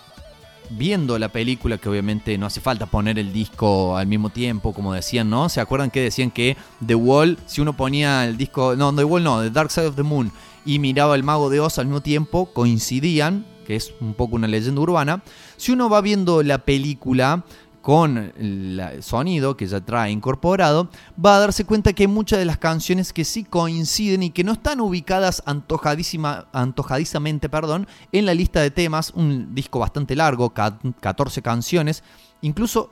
viendo 0.71 1.19
la 1.19 1.29
película, 1.31 1.79
que 1.79 1.89
obviamente 1.89 2.37
no 2.39 2.47
hace 2.47 2.61
falta 2.61 2.87
poner 2.87 3.19
el 3.19 3.33
disco 3.33 3.97
al 3.97 4.07
mismo 4.07 4.31
tiempo, 4.31 4.73
como 4.73 4.93
decían, 4.93 5.31
¿no? 5.31 5.49
¿Se 5.49 5.61
acuerdan 5.61 5.91
que 5.91 6.01
decían 6.01 6.31
que 6.31 6.57
The 6.87 6.95
Wall, 6.95 7.39
si 7.47 7.61
uno 7.61 7.77
ponía 7.77 8.25
el 8.27 8.37
disco, 8.37 8.77
no, 8.77 8.95
The 8.95 9.05
Wall 9.05 9.25
no, 9.25 9.43
The 9.43 9.51
Dark 9.51 9.71
Side 9.71 9.87
of 9.87 9.97
the 9.97 10.03
Moon, 10.03 10.33
y 10.65 10.79
miraba 10.79 11.15
el 11.15 11.23
mago 11.23 11.51
de 11.51 11.61
Oz 11.61 11.79
al 11.79 11.87
mismo 11.87 12.03
tiempo, 12.03 12.53
coincidían, 12.53 13.47
que 13.67 13.77
es 13.77 13.93
un 14.01 14.15
poco 14.15 14.37
una 14.37 14.49
leyenda 14.49 14.81
urbana. 14.81 15.23
Si 15.57 15.73
uno 15.73 15.91
va 15.91 16.01
viendo 16.01 16.43
la 16.43 16.59
película 16.59 17.45
con 17.89 18.19
el 18.19 18.99
sonido 19.01 19.57
que 19.57 19.67
ya 19.67 19.81
trae 19.81 20.11
incorporado, 20.11 20.91
va 21.25 21.37
a 21.37 21.39
darse 21.39 21.65
cuenta 21.65 21.95
que 21.95 22.03
hay 22.03 22.07
muchas 22.07 22.39
de 22.39 22.45
las 22.45 22.59
canciones 22.59 23.15
que 23.15 23.25
sí 23.25 23.45
coinciden 23.45 24.23
y 24.25 24.29
que 24.29 24.45
no 24.45 24.53
están 24.53 24.83
ubicadas 24.83 25.43
antojadísima, 25.47 26.49
antojadizamente 26.53 27.49
perdón, 27.49 27.89
en 28.13 28.27
la 28.27 28.35
lista 28.35 28.61
de 28.61 28.71
temas, 28.71 29.11
un 29.15 29.55
disco 29.55 29.79
bastante 29.79 30.15
largo, 30.15 30.53
14 30.53 31.41
canciones, 31.41 32.05
incluso 32.43 32.91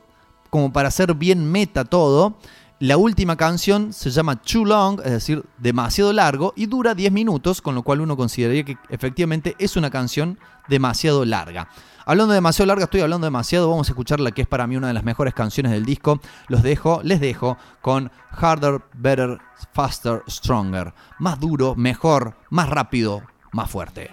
como 0.48 0.72
para 0.72 0.88
hacer 0.88 1.12
bien 1.12 1.44
meta 1.44 1.84
todo, 1.84 2.38
la 2.78 2.96
última 2.96 3.36
canción 3.36 3.92
se 3.92 4.08
llama 4.08 4.36
Too 4.36 4.64
Long, 4.64 5.00
es 5.04 5.12
decir, 5.12 5.44
demasiado 5.58 6.10
largo, 6.14 6.54
y 6.56 6.64
dura 6.64 6.94
10 6.94 7.12
minutos, 7.12 7.60
con 7.60 7.74
lo 7.74 7.82
cual 7.82 8.00
uno 8.00 8.16
consideraría 8.16 8.64
que 8.64 8.78
efectivamente 8.88 9.56
es 9.58 9.76
una 9.76 9.90
canción 9.90 10.38
demasiado 10.68 11.26
larga. 11.26 11.68
Hablando 12.08 12.34
de 12.34 12.36
demasiado 12.36 12.68
larga, 12.68 12.84
estoy 12.84 13.00
hablando 13.00 13.26
demasiado, 13.26 13.68
vamos 13.68 13.88
a 13.88 13.90
escuchar 13.90 14.20
la 14.20 14.30
que 14.30 14.42
es 14.42 14.46
para 14.46 14.68
mí 14.68 14.76
una 14.76 14.86
de 14.86 14.94
las 14.94 15.02
mejores 15.02 15.34
canciones 15.34 15.72
del 15.72 15.84
disco. 15.84 16.20
Los 16.46 16.62
dejo, 16.62 17.00
les 17.02 17.20
dejo 17.20 17.58
con 17.82 18.12
Harder, 18.30 18.80
Better, 18.94 19.40
Faster, 19.72 20.22
Stronger. 20.30 20.94
Más 21.18 21.40
duro, 21.40 21.74
mejor, 21.74 22.36
más 22.48 22.70
rápido, 22.70 23.22
más 23.50 23.68
fuerte. 23.68 24.12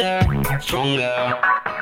faster, 0.00 0.60
stronger. 0.60 1.79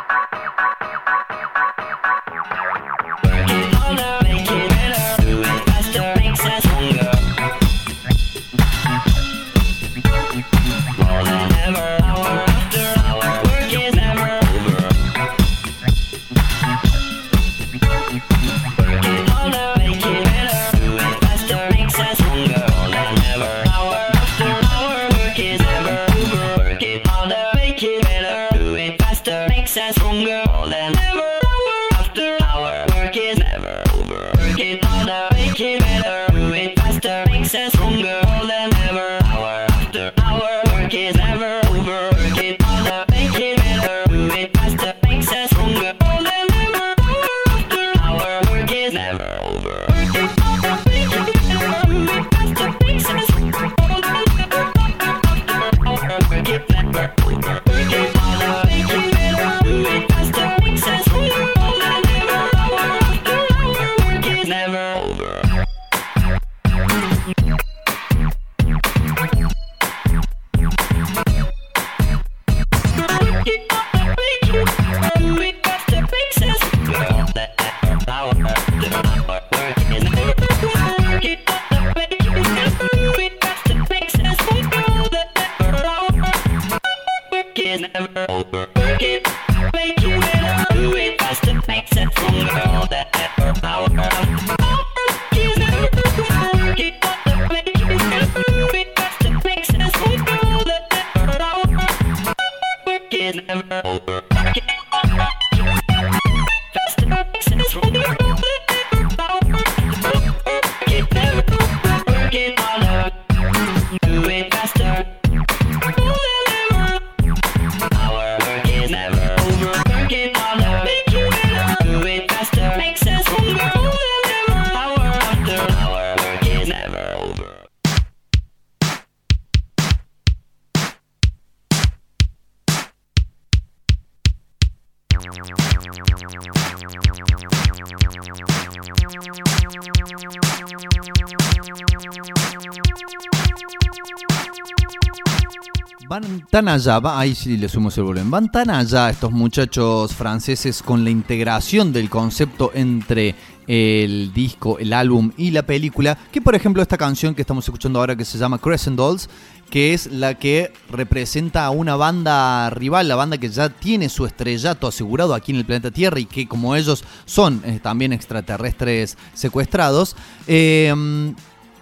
Tan 146.51 146.69
allá, 146.69 146.99
va- 146.99 147.19
ahí 147.21 147.35
sí 147.35 147.57
le 147.57 147.69
sumo 147.69 147.91
el 147.95 148.03
volumen, 148.03 148.31
van 148.31 148.51
tan 148.51 148.71
allá 148.71 149.11
estos 149.11 149.31
muchachos 149.31 150.15
franceses 150.15 150.83
con 150.83 151.05
la 151.05 151.11
integración 151.11 151.93
del 151.93 152.09
concepto 152.09 152.71
entre 152.75 153.35
el 153.67 154.33
disco, 154.33 154.79
el 154.79 154.95
álbum 154.95 155.31
y 155.37 155.51
la 155.51 155.63
película, 155.63 156.17
que 156.33 156.41
por 156.41 156.55
ejemplo 156.55 156.81
esta 156.81 156.97
canción 156.97 157.35
que 157.35 157.43
estamos 157.43 157.67
escuchando 157.67 157.99
ahora 157.99 158.17
que 158.17 158.25
se 158.25 158.39
llama 158.39 158.59
Crescent 158.59 158.97
Dolls, 158.97 159.29
que 159.69 159.93
es 159.93 160.07
la 160.11 160.35
que 160.39 160.73
representa 160.91 161.67
a 161.67 161.71
una 161.71 161.95
banda 161.97 162.71
rival, 162.71 163.09
la 163.09 163.17
banda 163.17 163.37
que 163.37 163.51
ya 163.51 163.69
tiene 163.69 164.09
su 164.09 164.25
estrellato 164.25 164.87
asegurado 164.87 165.35
aquí 165.35 165.53
en 165.53 165.59
el 165.59 165.67
planeta 165.67 165.91
Tierra 165.91 166.19
y 166.19 166.25
que 166.25 166.49
como 166.49 166.75
ellos 166.77 167.05
son 167.27 167.61
eh, 167.67 167.79
también 167.83 168.15
extraterrestres 168.15 169.19
secuestrados, 169.35 170.17
eh, 170.47 171.35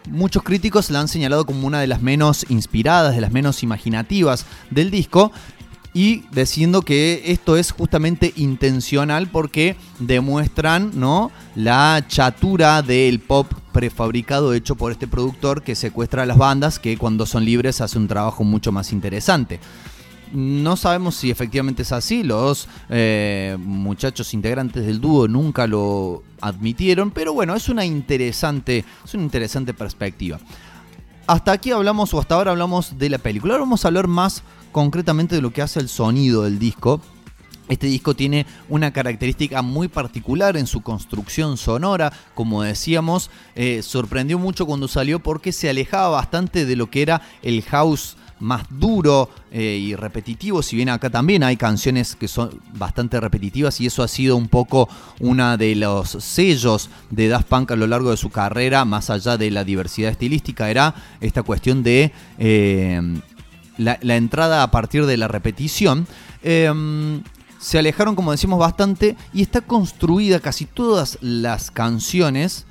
Muchos 0.06 0.42
críticos 0.42 0.90
la 0.90 1.00
han 1.00 1.08
señalado 1.08 1.46
como 1.46 1.66
una 1.66 1.80
de 1.80 1.86
las 1.86 2.02
menos 2.02 2.46
inspiradas, 2.48 3.14
de 3.14 3.20
las 3.20 3.32
menos 3.32 3.62
imaginativas 3.62 4.46
del 4.70 4.90
disco. 4.90 5.32
Y 5.94 6.24
diciendo 6.30 6.82
que 6.82 7.22
esto 7.24 7.56
es 7.56 7.70
justamente 7.70 8.34
intencional 8.36 9.28
porque 9.28 9.76
demuestran 9.98 10.90
¿no? 10.94 11.32
la 11.54 12.04
chatura 12.06 12.82
del 12.82 13.18
pop 13.18 13.50
prefabricado 13.72 14.52
hecho 14.52 14.76
por 14.76 14.92
este 14.92 15.06
productor 15.06 15.62
que 15.62 15.74
secuestra 15.74 16.24
a 16.24 16.26
las 16.26 16.36
bandas 16.36 16.78
que 16.78 16.98
cuando 16.98 17.24
son 17.24 17.46
libres 17.46 17.80
hace 17.80 17.96
un 17.96 18.08
trabajo 18.08 18.44
mucho 18.44 18.72
más 18.72 18.92
interesante. 18.92 19.58
No 20.32 20.76
sabemos 20.76 21.14
si 21.14 21.30
efectivamente 21.30 21.82
es 21.82 21.92
así, 21.92 22.22
los 22.22 22.68
eh, 22.88 23.56
muchachos 23.58 24.34
integrantes 24.34 24.84
del 24.84 25.00
dúo 25.00 25.28
nunca 25.28 25.66
lo 25.66 26.22
admitieron, 26.40 27.10
pero 27.10 27.32
bueno, 27.32 27.54
es 27.54 27.68
una 27.68 27.84
interesante, 27.84 28.84
es 29.04 29.14
una 29.14 29.22
interesante 29.22 29.72
perspectiva. 29.72 30.38
Hasta 31.26 31.52
aquí 31.52 31.70
hablamos, 31.70 32.12
o 32.14 32.20
hasta 32.20 32.34
ahora 32.34 32.52
hablamos 32.52 32.98
de 32.98 33.10
la 33.10 33.18
película. 33.18 33.54
Ahora 33.54 33.64
vamos 33.64 33.84
a 33.84 33.88
hablar 33.88 34.06
más 34.06 34.42
concretamente 34.72 35.34
de 35.34 35.42
lo 35.42 35.52
que 35.52 35.62
hace 35.62 35.80
el 35.80 35.88
sonido 35.88 36.42
del 36.42 36.58
disco. 36.58 37.00
Este 37.68 37.88
disco 37.88 38.14
tiene 38.14 38.46
una 38.68 38.92
característica 38.92 39.60
muy 39.60 39.88
particular 39.88 40.56
en 40.56 40.68
su 40.68 40.82
construcción 40.82 41.56
sonora, 41.56 42.12
como 42.34 42.62
decíamos, 42.62 43.30
eh, 43.56 43.82
sorprendió 43.82 44.38
mucho 44.38 44.66
cuando 44.66 44.86
salió 44.86 45.18
porque 45.18 45.50
se 45.50 45.68
alejaba 45.68 46.10
bastante 46.10 46.64
de 46.64 46.76
lo 46.76 46.90
que 46.90 47.02
era 47.02 47.22
el 47.42 47.62
house 47.62 48.16
más 48.40 48.64
duro 48.70 49.30
eh, 49.50 49.78
y 49.80 49.94
repetitivo, 49.94 50.62
si 50.62 50.76
bien 50.76 50.88
acá 50.88 51.10
también 51.10 51.42
hay 51.42 51.56
canciones 51.56 52.16
que 52.16 52.28
son 52.28 52.60
bastante 52.74 53.18
repetitivas 53.20 53.80
y 53.80 53.86
eso 53.86 54.02
ha 54.02 54.08
sido 54.08 54.36
un 54.36 54.48
poco 54.48 54.88
uno 55.20 55.56
de 55.56 55.74
los 55.74 56.10
sellos 56.10 56.90
de 57.10 57.28
Daft 57.28 57.48
Punk 57.48 57.70
a 57.70 57.76
lo 57.76 57.86
largo 57.86 58.10
de 58.10 58.16
su 58.16 58.30
carrera, 58.30 58.84
más 58.84 59.10
allá 59.10 59.36
de 59.36 59.50
la 59.50 59.64
diversidad 59.64 60.10
estilística, 60.10 60.70
era 60.70 60.94
esta 61.20 61.42
cuestión 61.42 61.82
de 61.82 62.12
eh, 62.38 63.00
la, 63.78 64.16
entrada 64.16 64.62
a 64.62 64.70
partir 64.70 65.06
de 65.06 65.16
la 65.16 65.28
repetición. 65.28 66.06
Eh, 66.42 67.20
se 67.58 67.78
alejaron, 67.78 68.14
como 68.14 68.32
decimos, 68.32 68.58
bastante 68.58 69.16
y 69.32 69.42
está 69.42 69.60
construida 69.60 70.40
casi 70.40 70.66
todas 70.66 71.18
las 71.20 71.70
canciones, 71.70 72.66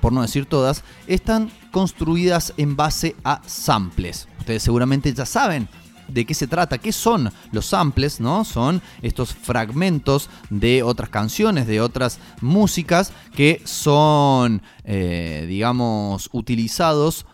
por 0.00 0.12
no 0.12 0.22
decir 0.22 0.46
todas, 0.46 0.82
están 1.06 1.50
construidas 1.70 2.54
en 2.56 2.76
base 2.76 3.16
a 3.24 3.42
samples. 3.46 4.28
Seguramente 4.58 5.12
ya 5.12 5.26
saben 5.26 5.68
de 6.08 6.24
qué 6.24 6.34
se 6.34 6.48
trata, 6.48 6.78
qué 6.78 6.90
son 6.90 7.30
los 7.52 7.66
samples, 7.66 8.18
¿no? 8.18 8.44
Son 8.44 8.82
estos 9.00 9.32
fragmentos 9.32 10.28
de 10.48 10.82
otras 10.82 11.08
canciones, 11.08 11.68
de 11.68 11.80
otras 11.80 12.18
músicas 12.40 13.12
que 13.36 13.62
son, 13.64 14.60
eh, 14.82 15.44
digamos, 15.46 16.28
utilizados 16.32 17.26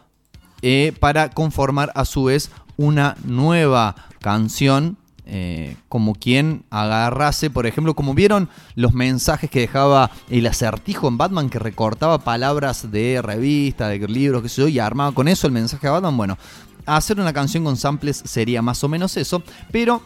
eh, 0.61 0.93
para 1.01 1.31
conformar 1.31 1.91
a 1.95 2.05
su 2.05 2.25
vez 2.25 2.51
una 2.77 3.17
nueva 3.25 3.95
canción. 4.21 4.99
eh, 5.29 5.77
como 5.89 6.15
quien 6.15 6.65
agarrase, 6.71 7.51
por 7.51 7.67
ejemplo, 7.67 7.95
como 7.95 8.15
vieron 8.15 8.49
los 8.77 8.95
mensajes 8.95 9.51
que 9.51 9.59
dejaba 9.59 10.13
el 10.31 10.47
acertijo 10.47 11.09
en 11.09 11.19
Batman, 11.19 11.51
que 11.51 11.59
recortaba 11.59 12.19
palabras 12.19 12.93
de 12.93 13.21
revista, 13.23 13.89
de 13.89 13.99
libros, 14.07 14.43
qué 14.43 14.49
sé 14.49 14.63
yo, 14.63 14.69
y 14.69 14.79
armaba 14.79 15.13
con 15.13 15.27
eso 15.27 15.49
el 15.49 15.53
mensaje 15.53 15.89
a 15.89 15.93
Batman. 15.93 16.17
Bueno, 16.17 16.39
hacer 16.87 17.21
una 17.21 17.33
canción 17.33 17.65
con 17.65 17.77
samples 17.77 18.23
sería 18.25 18.63
más 18.63 18.83
o 18.85 18.89
menos 18.89 19.17
eso, 19.17 19.43
pero 19.71 20.03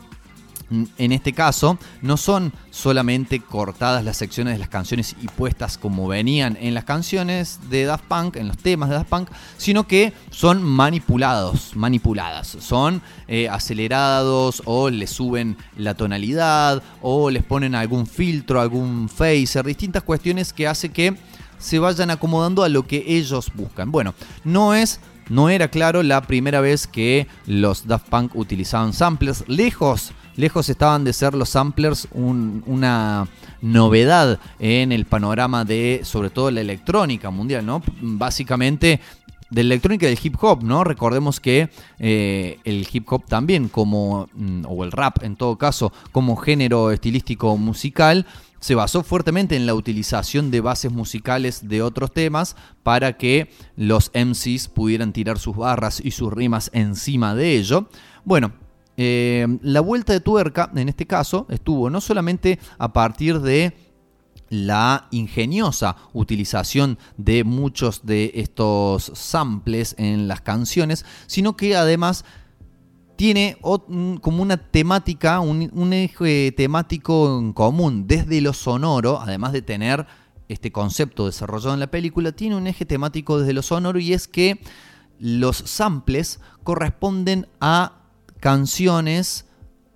en 0.99 1.13
este 1.13 1.33
caso 1.33 1.79
no 2.01 2.17
son 2.17 2.53
solamente 2.71 3.41
cortadas 3.41 4.05
las 4.05 4.17
secciones 4.17 4.55
de 4.55 4.59
las 4.59 4.69
canciones 4.69 5.17
y 5.21 5.27
puestas 5.27 5.79
como 5.79 6.07
venían 6.07 6.57
en 6.61 6.75
las 6.75 6.85
canciones 6.85 7.59
de 7.69 7.85
Daft 7.85 8.05
Punk, 8.05 8.37
en 8.37 8.49
los 8.49 8.57
temas 8.57 8.89
de 8.89 8.95
Daft 8.95 9.09
Punk, 9.09 9.31
sino 9.57 9.87
que 9.87 10.13
son 10.31 10.63
manipulados, 10.63 11.75
manipuladas, 11.75 12.57
son 12.61 13.03
eh, 13.27 13.49
acelerados 13.49 14.63
o 14.65 14.91
le 14.91 15.07
suben 15.07 15.57
la 15.77 15.95
tonalidad 15.95 16.83
o 17.03 17.31
les 17.31 17.43
ponen 17.43 17.75
algún 17.75 18.07
filtro, 18.07 18.61
algún 18.61 19.09
phaser, 19.09 19.65
distintas 19.65 20.05
cuestiones 20.05 20.53
que 20.53 20.69
hace 20.69 20.91
que 20.91 21.17
se 21.59 21.79
vayan 21.79 22.11
acomodando 22.11 22.63
a 22.63 22.69
lo 22.69 22.87
que 22.87 23.05
ellos 23.07 23.51
buscan. 23.55 23.91
Bueno, 23.91 24.15
no 24.45 24.75
es 24.75 25.01
no 25.31 25.49
era 25.49 25.69
claro 25.69 26.03
la 26.03 26.21
primera 26.21 26.61
vez 26.61 26.87
que 26.87 27.27
los 27.47 27.87
Daft 27.87 28.09
Punk 28.11 28.37
utilizaban 28.37 28.93
samplers. 28.93 29.45
Lejos, 29.49 30.13
lejos 30.37 30.69
estaban 30.69 31.05
de 31.05 31.13
ser 31.15 31.33
los 31.35 31.49
samplers 31.49 32.07
un- 32.13 32.63
una 32.67 33.27
novedad 33.63 34.39
en 34.59 34.93
el 34.93 35.05
panorama 35.07 35.65
de, 35.65 36.01
sobre 36.05 36.31
todo, 36.31 36.51
la 36.51 36.61
electrónica 36.61 37.31
mundial, 37.31 37.65
¿no? 37.65 37.83
Básicamente 38.03 39.01
de 39.51 39.65
la 39.65 39.75
electrónica 39.75 40.07
y 40.07 40.11
del 40.15 40.19
hip 40.23 40.37
hop, 40.41 40.63
¿no? 40.63 40.85
Recordemos 40.85 41.41
que 41.41 41.71
eh, 41.99 42.59
el 42.65 42.87
hip 42.93 43.11
hop 43.13 43.25
también 43.27 43.69
como, 43.69 44.29
mm, 44.33 44.63
o 44.69 44.85
el 44.85 44.93
rap 44.93 45.25
en 45.25 45.35
todo 45.35 45.57
caso, 45.59 45.93
como 46.13 46.37
género 46.37 46.93
estilístico 46.93 47.57
musical, 47.57 48.27
se 48.61 48.75
basó 48.75 49.03
fuertemente 49.03 49.57
en 49.57 49.67
la 49.67 49.75
utilización 49.75 50.51
de 50.51 50.61
bases 50.61 50.93
musicales 50.93 51.69
de 51.69 51.83
otros 51.83 52.13
temas 52.13 52.57
para 52.83 53.17
que 53.17 53.51
los 53.77 54.13
MCs 54.15 54.69
pudieran 54.69 55.13
tirar 55.13 55.39
sus 55.39 55.57
barras 55.57 56.01
y 56.05 56.13
sus 56.13 56.33
rimas 56.33 56.71
encima 56.73 57.35
de 57.35 57.57
ello. 57.57 57.89
Bueno, 58.25 58.53
eh, 58.97 59.47
la 59.63 59.81
vuelta 59.81 60.13
de 60.13 60.21
tuerca 60.21 60.71
en 60.75 60.89
este 60.89 61.07
caso 61.07 61.47
estuvo 61.49 61.89
no 61.91 62.01
solamente 62.01 62.59
a 62.79 62.93
partir 62.93 63.41
de 63.41 63.75
la 64.51 65.07
ingeniosa 65.13 65.97
utilización 66.13 66.99
de 67.17 67.45
muchos 67.45 68.05
de 68.05 68.33
estos 68.35 69.13
samples 69.15 69.95
en 69.97 70.29
las 70.29 70.41
canciones, 70.43 71.07
sino 71.27 71.57
que 71.57 71.77
además 71.77 72.25
tiene 73.21 73.59
como 73.61 74.43
una 74.43 74.57
temática, 74.57 75.41
un, 75.41 75.71
un 75.75 75.93
eje 75.93 76.55
temático 76.57 77.39
en 77.39 77.53
común, 77.53 78.07
desde 78.07 78.41
lo 78.41 78.55
sonoro, 78.55 79.21
además 79.21 79.53
de 79.53 79.61
tener 79.61 80.07
este 80.49 80.73
concepto 80.73 81.27
desarrollado 81.27 81.75
en 81.75 81.81
la 81.81 81.91
película, 81.91 82.33
tiene 82.33 82.57
un 82.57 82.67
eje 82.67 82.87
temático 82.87 83.39
desde 83.39 83.53
lo 83.53 83.61
sonoro 83.61 83.99
y 83.99 84.15
es 84.15 84.27
que 84.27 84.63
los 85.19 85.59
samples 85.59 86.41
corresponden 86.65 87.47
a 87.61 88.05
canciones 88.41 89.45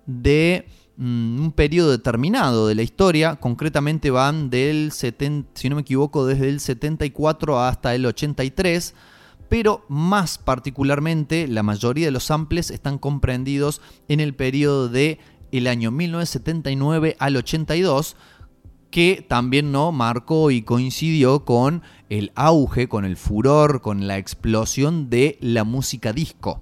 de 0.05 0.67
mm, 0.97 1.45
un 1.45 1.51
periodo 1.51 1.89
determinado 1.89 2.67
de 2.67 2.75
la 2.75 2.83
historia, 2.83 3.37
concretamente 3.37 4.11
van 4.11 4.51
del 4.51 4.91
70, 4.91 5.49
si 5.59 5.67
no 5.67 5.77
me 5.77 5.81
equivoco, 5.81 6.27
desde 6.27 6.47
el 6.47 6.59
74 6.59 7.59
hasta 7.59 7.95
el 7.95 8.05
83, 8.05 8.93
pero 9.49 9.85
más 9.89 10.37
particularmente 10.37 11.47
la 11.47 11.63
mayoría 11.63 12.05
de 12.05 12.11
los 12.11 12.25
samples 12.25 12.71
están 12.71 12.97
comprendidos 12.97 13.81
en 14.07 14.19
el 14.19 14.35
periodo 14.35 14.89
de 14.89 15.19
el 15.51 15.67
año 15.67 15.91
1979 15.91 17.15
al 17.19 17.37
82, 17.37 18.15
que 18.91 19.25
también 19.27 19.71
no 19.71 19.91
marcó 19.91 20.51
y 20.51 20.61
coincidió 20.61 21.45
con 21.45 21.83
el 22.09 22.31
auge, 22.35 22.87
con 22.87 23.05
el 23.05 23.17
furor, 23.17 23.81
con 23.81 24.07
la 24.07 24.17
explosión 24.17 25.09
de 25.09 25.37
la 25.41 25.63
música 25.63 26.13
disco. 26.13 26.61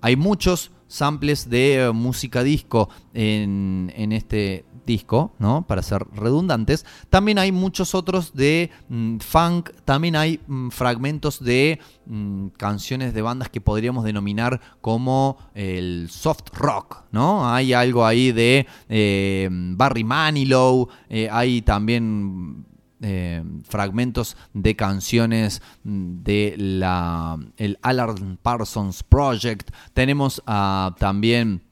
Hay 0.00 0.16
muchos 0.16 0.70
samples 0.90 1.48
de 1.48 1.84
eh, 1.84 1.92
música 1.92 2.42
disco 2.42 2.90
en, 3.14 3.92
en 3.96 4.12
este 4.12 4.64
disco, 4.86 5.32
¿no? 5.38 5.66
Para 5.66 5.82
ser 5.82 6.04
redundantes. 6.12 6.84
También 7.10 7.38
hay 7.38 7.52
muchos 7.52 7.94
otros 7.94 8.34
de 8.34 8.70
mm, 8.88 9.18
funk, 9.18 9.70
también 9.84 10.16
hay 10.16 10.40
mm, 10.46 10.70
fragmentos 10.70 11.42
de 11.42 11.78
mm, 12.06 12.48
canciones 12.56 13.14
de 13.14 13.22
bandas 13.22 13.48
que 13.50 13.60
podríamos 13.60 14.04
denominar 14.04 14.60
como 14.80 15.38
el 15.54 16.08
soft 16.10 16.48
rock, 16.54 17.04
¿no? 17.12 17.48
Hay 17.48 17.72
algo 17.72 18.04
ahí 18.04 18.32
de 18.32 18.66
eh, 18.88 19.48
Barry 19.50 20.04
Manilow, 20.04 20.88
eh, 21.08 21.28
hay 21.30 21.62
también 21.62 22.66
eh, 23.02 23.42
fragmentos 23.68 24.36
de 24.52 24.76
canciones 24.76 25.62
de 25.84 26.54
la 26.58 27.38
el 27.56 27.78
Alan 27.82 28.38
Parsons 28.42 29.02
Project. 29.02 29.70
Tenemos 29.94 30.42
ah, 30.46 30.94
también 30.98 31.62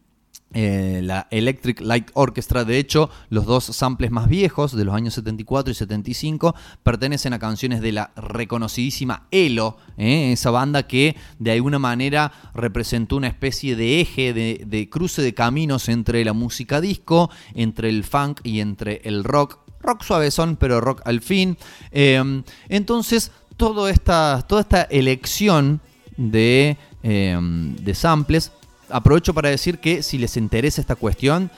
eh, 0.54 1.00
la 1.04 1.28
Electric 1.30 1.82
Light 1.82 2.10
Orchestra. 2.14 2.64
De 2.64 2.78
hecho, 2.78 3.10
los 3.28 3.44
dos 3.44 3.64
samples 3.64 4.10
más 4.10 4.28
viejos 4.28 4.74
de 4.74 4.86
los 4.86 4.94
años 4.94 5.12
74 5.12 5.70
y 5.70 5.74
75 5.74 6.54
pertenecen 6.82 7.34
a 7.34 7.38
canciones 7.38 7.82
de 7.82 7.92
la 7.92 8.12
reconocidísima 8.16 9.26
ELO, 9.30 9.76
¿eh? 9.98 10.32
esa 10.32 10.50
banda 10.50 10.86
que 10.86 11.16
de 11.38 11.52
alguna 11.52 11.78
manera 11.78 12.32
representó 12.54 13.16
una 13.16 13.28
especie 13.28 13.76
de 13.76 14.00
eje, 14.00 14.32
de 14.32 14.88
cruce 14.88 15.20
de 15.20 15.34
caminos 15.34 15.90
entre 15.90 16.24
la 16.24 16.32
música 16.32 16.80
disco, 16.80 17.30
entre 17.52 17.90
el 17.90 18.04
funk 18.04 18.40
y 18.42 18.60
entre 18.60 19.02
el 19.04 19.24
rock 19.24 19.67
rock 19.80 20.02
suavezón, 20.02 20.56
pero 20.56 20.80
rock 20.80 21.02
al 21.04 21.20
fin. 21.20 21.56
Eh, 21.92 22.42
entonces, 22.68 23.30
todo 23.56 23.88
esta, 23.88 24.42
toda 24.46 24.62
esta 24.62 24.82
elección 24.82 25.80
de, 26.16 26.76
eh, 27.02 27.38
de 27.40 27.94
samples, 27.94 28.52
aprovecho 28.90 29.34
para 29.34 29.50
decir 29.50 29.78
que 29.78 30.02
si 30.02 30.18
les 30.18 30.36
interesa 30.36 30.80
esta 30.80 30.96
cuestión 30.96 31.50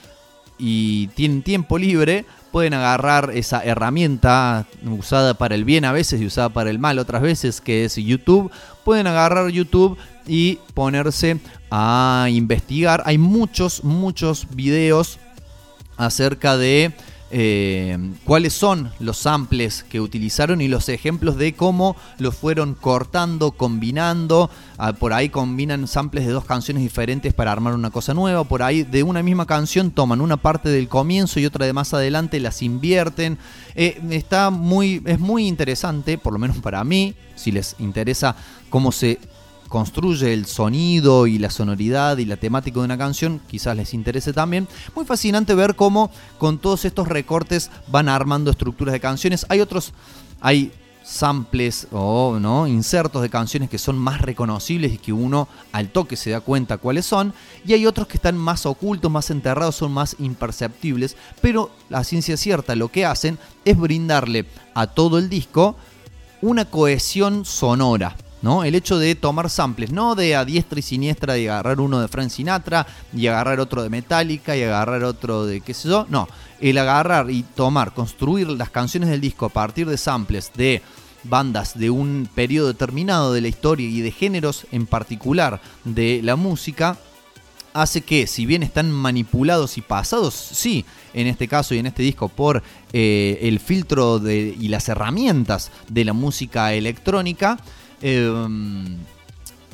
y 0.57 1.07
tienen 1.07 1.41
tiempo 1.41 1.77
libre, 1.77 2.25
pueden 2.51 2.73
agarrar 2.73 3.31
esa 3.33 3.63
herramienta 3.63 4.65
usada 4.85 5.33
para 5.33 5.55
el 5.55 5.63
bien 5.63 5.85
a 5.85 5.91
veces 5.91 6.21
y 6.21 6.25
usada 6.25 6.49
para 6.49 6.69
el 6.69 6.79
mal 6.79 6.99
otras 6.99 7.21
veces, 7.21 7.61
que 7.61 7.85
es 7.85 7.95
YouTube. 7.95 8.51
Pueden 8.83 9.07
agarrar 9.07 9.49
YouTube 9.49 9.97
y 10.27 10.59
ponerse 10.73 11.39
a 11.69 12.27
investigar. 12.29 13.03
Hay 13.05 13.17
muchos, 13.17 13.83
muchos 13.83 14.47
videos 14.53 15.17
acerca 15.97 16.57
de 16.57 16.91
eh, 17.33 17.97
cuáles 18.25 18.51
son 18.51 18.91
los 18.99 19.17
samples 19.17 19.85
que 19.89 20.01
utilizaron 20.01 20.59
y 20.59 20.67
los 20.67 20.89
ejemplos 20.89 21.37
de 21.37 21.53
cómo 21.53 21.95
los 22.17 22.35
fueron 22.35 22.73
cortando, 22.73 23.51
combinando. 23.51 24.49
Ah, 24.77 24.91
por 24.93 25.13
ahí 25.13 25.29
combinan 25.29 25.87
samples 25.87 26.25
de 26.25 26.33
dos 26.33 26.43
canciones 26.43 26.83
diferentes 26.83 27.33
para 27.33 27.53
armar 27.53 27.73
una 27.73 27.89
cosa 27.89 28.13
nueva. 28.13 28.43
Por 28.43 28.63
ahí 28.63 28.83
de 28.83 29.03
una 29.03 29.23
misma 29.23 29.45
canción 29.45 29.91
toman 29.91 30.19
una 30.19 30.37
parte 30.37 30.69
del 30.69 30.89
comienzo 30.89 31.39
y 31.39 31.45
otra 31.45 31.65
de 31.65 31.71
más 31.71 31.93
adelante, 31.93 32.39
las 32.41 32.61
invierten. 32.61 33.37
Eh, 33.75 34.01
está 34.09 34.49
muy, 34.49 35.01
es 35.05 35.19
muy 35.19 35.47
interesante, 35.47 36.17
por 36.17 36.33
lo 36.33 36.39
menos 36.39 36.57
para 36.57 36.83
mí, 36.83 37.15
si 37.35 37.51
les 37.51 37.75
interesa 37.79 38.35
cómo 38.69 38.91
se 38.91 39.19
construye 39.71 40.33
el 40.33 40.45
sonido 40.45 41.27
y 41.27 41.39
la 41.39 41.49
sonoridad 41.49 42.17
y 42.17 42.25
la 42.25 42.35
temática 42.35 42.79
de 42.79 42.85
una 42.85 42.97
canción, 42.97 43.39
quizás 43.47 43.75
les 43.75 43.93
interese 43.93 44.33
también. 44.33 44.67
Muy 44.95 45.05
fascinante 45.05 45.55
ver 45.55 45.77
cómo 45.77 46.11
con 46.37 46.59
todos 46.59 46.83
estos 46.83 47.07
recortes 47.07 47.71
van 47.87 48.09
armando 48.09 48.51
estructuras 48.51 48.91
de 48.91 48.99
canciones. 48.99 49.45
Hay 49.47 49.61
otros, 49.61 49.93
hay 50.41 50.73
samples 51.03 51.87
o 51.91 52.37
no 52.39 52.67
insertos 52.67 53.21
de 53.21 53.29
canciones 53.29 53.69
que 53.69 53.77
son 53.77 53.97
más 53.97 54.19
reconocibles 54.21 54.91
y 54.91 54.97
que 54.97 55.13
uno 55.13 55.47
al 55.71 55.89
toque 55.89 56.17
se 56.17 56.31
da 56.31 56.41
cuenta 56.41 56.77
cuáles 56.77 57.05
son 57.05 57.33
y 57.65 57.73
hay 57.73 57.85
otros 57.85 58.07
que 58.07 58.17
están 58.17 58.37
más 58.37 58.65
ocultos, 58.65 59.09
más 59.09 59.31
enterrados, 59.31 59.77
son 59.77 59.93
más 59.93 60.17
imperceptibles, 60.19 61.15
pero 61.41 61.71
la 61.89 62.03
ciencia 62.03 62.35
cierta 62.35 62.75
lo 62.75 62.89
que 62.89 63.05
hacen 63.05 63.39
es 63.63 63.77
brindarle 63.77 64.45
a 64.73 64.87
todo 64.87 65.17
el 65.17 65.29
disco 65.29 65.77
una 66.41 66.65
cohesión 66.65 67.45
sonora. 67.45 68.17
¿No? 68.41 68.63
El 68.63 68.75
hecho 68.75 68.97
de 68.97 69.15
tomar 69.15 69.49
samples, 69.49 69.91
no 69.91 70.15
de 70.15 70.35
a 70.35 70.45
diestra 70.45 70.79
y 70.79 70.83
siniestra 70.83 71.33
de 71.33 71.49
agarrar 71.49 71.79
uno 71.79 71.99
de 71.99 72.07
Frank 72.07 72.29
Sinatra 72.29 72.87
y 73.15 73.27
agarrar 73.27 73.59
otro 73.59 73.83
de 73.83 73.89
Metallica 73.89 74.55
y 74.55 74.63
agarrar 74.63 75.03
otro 75.03 75.45
de 75.45 75.61
qué 75.61 75.73
sé 75.73 75.89
yo, 75.89 76.05
no, 76.09 76.27
el 76.59 76.77
agarrar 76.77 77.29
y 77.29 77.43
tomar, 77.43 77.93
construir 77.93 78.49
las 78.49 78.69
canciones 78.69 79.09
del 79.09 79.21
disco 79.21 79.45
a 79.45 79.49
partir 79.49 79.87
de 79.87 79.97
samples 79.97 80.51
de 80.55 80.81
bandas 81.23 81.77
de 81.77 81.89
un 81.89 82.27
periodo 82.33 82.67
determinado 82.67 83.33
de 83.33 83.41
la 83.41 83.47
historia 83.47 83.87
y 83.87 84.01
de 84.01 84.11
géneros 84.11 84.65
en 84.71 84.87
particular 84.87 85.61
de 85.83 86.21
la 86.23 86.35
música, 86.35 86.97
hace 87.73 88.01
que, 88.01 88.27
si 88.27 88.45
bien 88.45 88.63
están 88.63 88.91
manipulados 88.91 89.77
y 89.77 89.81
pasados, 89.81 90.33
sí, 90.33 90.85
en 91.13 91.27
este 91.27 91.47
caso 91.47 91.73
y 91.73 91.79
en 91.79 91.85
este 91.85 92.03
disco, 92.03 92.29
por 92.29 92.63
eh, 92.93 93.39
el 93.43 93.59
filtro 93.59 94.19
de, 94.19 94.55
y 94.59 94.67
las 94.67 94.89
herramientas 94.89 95.71
de 95.87 96.05
la 96.05 96.13
música 96.13 96.73
electrónica, 96.73 97.57
eh, 98.01 98.31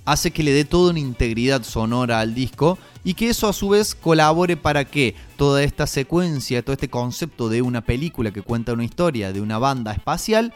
hace 0.05 0.31
que 0.31 0.43
le 0.43 0.53
dé 0.53 0.63
toda 0.63 0.91
una 0.91 0.99
integridad 0.99 1.63
sonora 1.63 2.21
al 2.21 2.33
disco 2.33 2.77
y 3.03 3.13
que 3.13 3.29
eso 3.29 3.47
a 3.47 3.53
su 3.53 3.69
vez 3.69 3.93
colabore 3.93 4.55
para 4.55 4.85
que 4.85 5.15
toda 5.35 5.63
esta 5.63 5.85
secuencia, 5.85 6.61
todo 6.61 6.73
este 6.73 6.89
concepto 6.89 7.49
de 7.49 7.61
una 7.61 7.81
película 7.81 8.31
que 8.31 8.41
cuenta 8.41 8.73
una 8.73 8.85
historia 8.85 9.33
de 9.33 9.41
una 9.41 9.57
banda 9.57 9.91
espacial, 9.91 10.53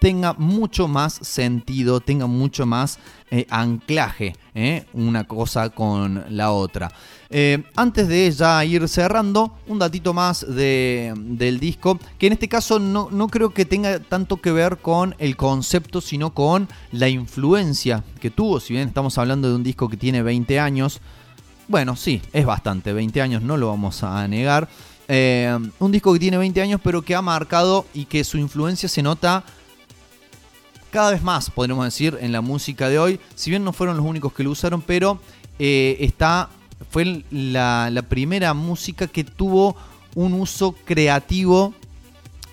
tenga 0.00 0.32
mucho 0.34 0.88
más 0.88 1.14
sentido, 1.14 2.00
tenga 2.00 2.26
mucho 2.26 2.66
más 2.66 2.98
eh, 3.30 3.46
anclaje 3.50 4.34
eh, 4.54 4.86
una 4.92 5.24
cosa 5.24 5.70
con 5.70 6.24
la 6.30 6.52
otra. 6.52 6.90
Eh, 7.30 7.62
antes 7.76 8.08
de 8.08 8.30
ya 8.30 8.64
ir 8.64 8.88
cerrando, 8.88 9.54
un 9.66 9.78
datito 9.78 10.14
más 10.14 10.46
de- 10.48 11.12
del 11.16 11.60
disco, 11.60 11.98
que 12.18 12.28
en 12.28 12.32
este 12.34 12.48
caso 12.48 12.78
no, 12.78 13.08
no 13.10 13.28
creo 13.28 13.50
que 13.50 13.64
tenga 13.66 13.98
tanto 13.98 14.38
que 14.38 14.50
ver 14.52 14.78
con 14.78 15.14
el 15.18 15.36
concepto, 15.36 16.00
sino 16.00 16.32
con 16.32 16.68
la 16.92 17.08
influencia 17.08 18.02
que 18.20 18.30
tuvo, 18.30 18.60
si 18.60 18.74
bien 18.74 18.88
estamos 18.88 19.18
hablando 19.18 19.48
de 19.48 19.56
un 19.56 19.62
disco 19.62 19.88
que 19.88 19.96
tiene 19.96 20.22
20 20.22 20.58
años, 20.58 21.00
bueno, 21.66 21.96
sí, 21.96 22.22
es 22.32 22.46
bastante, 22.46 22.94
20 22.94 23.20
años, 23.20 23.42
no 23.42 23.56
lo 23.58 23.68
vamos 23.68 24.02
a 24.02 24.26
negar. 24.26 24.68
Un 25.80 25.92
disco 25.92 26.12
que 26.12 26.18
tiene 26.18 26.36
20 26.38 26.60
años, 26.62 26.80
pero 26.82 27.02
que 27.02 27.14
ha 27.14 27.20
marcado 27.22 27.84
y 27.94 28.04
que 28.06 28.24
su 28.24 28.38
influencia 28.38 28.88
se 28.88 29.02
nota 29.02 29.44
cada 30.90 31.10
vez 31.10 31.22
más, 31.22 31.50
podríamos 31.50 31.84
decir, 31.84 32.18
en 32.20 32.32
la 32.32 32.40
música 32.40 32.88
de 32.88 32.98
hoy. 32.98 33.20
Si 33.34 33.50
bien 33.50 33.64
no 33.64 33.72
fueron 33.72 33.96
los 33.96 34.06
únicos 34.06 34.32
que 34.32 34.42
lo 34.42 34.50
usaron, 34.50 34.82
pero 34.82 35.20
eh, 35.58 35.96
está, 36.00 36.48
fue 36.90 37.24
la, 37.30 38.04
primera 38.08 38.54
música 38.54 39.06
que 39.06 39.24
tuvo 39.24 39.76
un 40.14 40.34
uso 40.34 40.74
creativo 40.84 41.74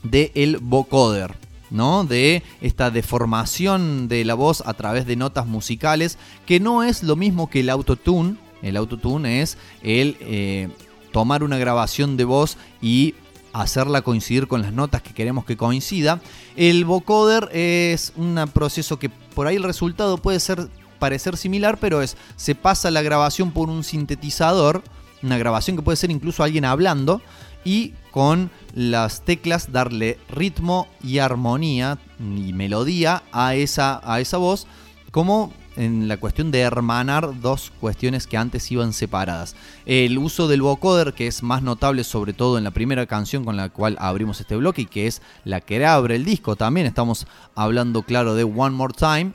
del 0.04 0.58
vocoder, 0.62 1.34
¿no? 1.72 2.04
De 2.04 2.44
esta 2.62 2.92
deformación 2.92 4.08
de 4.08 4.26
la 4.26 4.34
voz 4.34 4.64
a 4.66 4.74
través 4.74 5.06
de 5.06 5.16
notas 5.16 5.48
musicales, 5.48 6.18
que 6.46 6.60
no 6.60 6.84
es 6.84 7.04
lo 7.04 7.16
mismo 7.16 7.50
que 7.50 7.62
el 7.62 7.70
autotune. 7.70 8.38
El 8.62 8.78
autotune 8.78 9.42
es 9.42 9.58
el 9.84 10.18
eh, 10.22 10.70
tomar 11.12 11.44
una 11.44 11.58
grabación 11.58 12.18
de 12.18 12.24
voz 12.26 12.58
y 12.82 13.16
hacerla 13.62 14.02
coincidir 14.02 14.48
con 14.48 14.62
las 14.62 14.74
notas 14.74 15.02
que 15.02 15.14
queremos 15.14 15.46
que 15.46 15.58
coincida. 15.58 16.20
El 16.56 16.86
vocoder 16.86 17.50
es 17.54 18.12
un 18.16 18.36
proceso 18.54 19.00
que 19.00 19.10
por 19.10 19.48
ahí 19.48 19.56
el 19.56 19.64
resultado 19.64 20.18
puede 20.18 20.40
ser 20.40 20.70
parecer 21.00 21.38
similar, 21.38 21.78
pero 21.80 22.02
es 22.02 22.18
se 22.36 22.56
pasa 22.56 22.92
la 22.92 23.02
grabación 23.02 23.52
por 23.52 23.70
un 23.70 23.84
sintetizador, 23.84 24.84
una 25.24 25.38
grabación 25.38 25.78
que 25.78 25.84
puede 25.84 25.96
ser 25.96 26.12
incluso 26.12 26.44
alguien 26.44 26.66
hablando 26.66 27.22
y 27.64 27.94
con 28.12 28.52
las 28.74 29.22
teclas 29.22 29.72
darle 29.72 30.20
ritmo 30.30 30.88
y 31.04 31.20
armonía 31.20 31.98
y 32.20 32.54
melodía 32.54 33.24
a 33.32 33.56
esa, 33.56 34.02
a 34.04 34.20
esa 34.20 34.38
voz 34.38 34.68
como 35.12 35.54
en 35.76 36.08
la 36.08 36.18
cuestión 36.18 36.52
de 36.52 36.62
hermanar 36.62 37.40
dos 37.42 37.72
cuestiones 37.80 38.28
que 38.28 38.38
antes 38.38 38.72
iban 38.72 38.94
separadas. 38.94 39.56
El 39.86 40.18
uso 40.18 40.48
del 40.48 40.62
vocoder, 40.62 41.14
que 41.14 41.28
es 41.28 41.44
más 41.44 41.62
notable 41.62 42.04
sobre 42.04 42.34
todo 42.34 42.58
en 42.58 42.64
la 42.64 42.72
primera 42.72 43.06
canción 43.06 43.46
con 43.46 43.58
la 43.58 43.70
cual 43.70 43.98
abrimos 44.00 44.40
este 44.40 44.56
bloque 44.56 44.84
y 44.84 44.86
que 44.86 45.08
es 45.08 45.22
la 45.44 45.62
que 45.62 45.86
abre 45.86 46.16
el 46.16 46.26
disco, 46.26 46.56
también 46.56 46.88
estamos 46.88 47.28
hablando 47.56 48.04
claro 48.04 48.36
de 48.36 48.44
One 48.44 48.76
More 48.76 48.94
Time, 48.94 49.34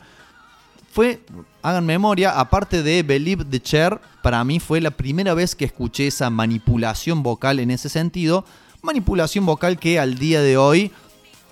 fue, 0.93 1.21
hagan 1.63 1.87
memoria, 1.87 2.39
aparte 2.41 2.83
de 2.83 3.05
Believe 3.05 3.45
the 3.45 3.61
Chair, 3.61 4.01
para 4.23 4.43
mí 4.43 4.59
fue 4.59 4.81
la 4.81 4.91
primera 4.91 5.35
vez 5.35 5.55
que 5.55 5.65
escuché 5.65 6.09
esa 6.09 6.31
manipulación 6.31 7.23
vocal 7.23 7.61
en 7.61 7.71
ese 7.71 7.89
sentido. 7.89 8.45
Manipulación 8.83 9.47
vocal 9.47 9.79
que 9.79 10.01
al 10.01 10.19
día 10.19 10.43
de 10.43 10.57
hoy, 10.57 10.91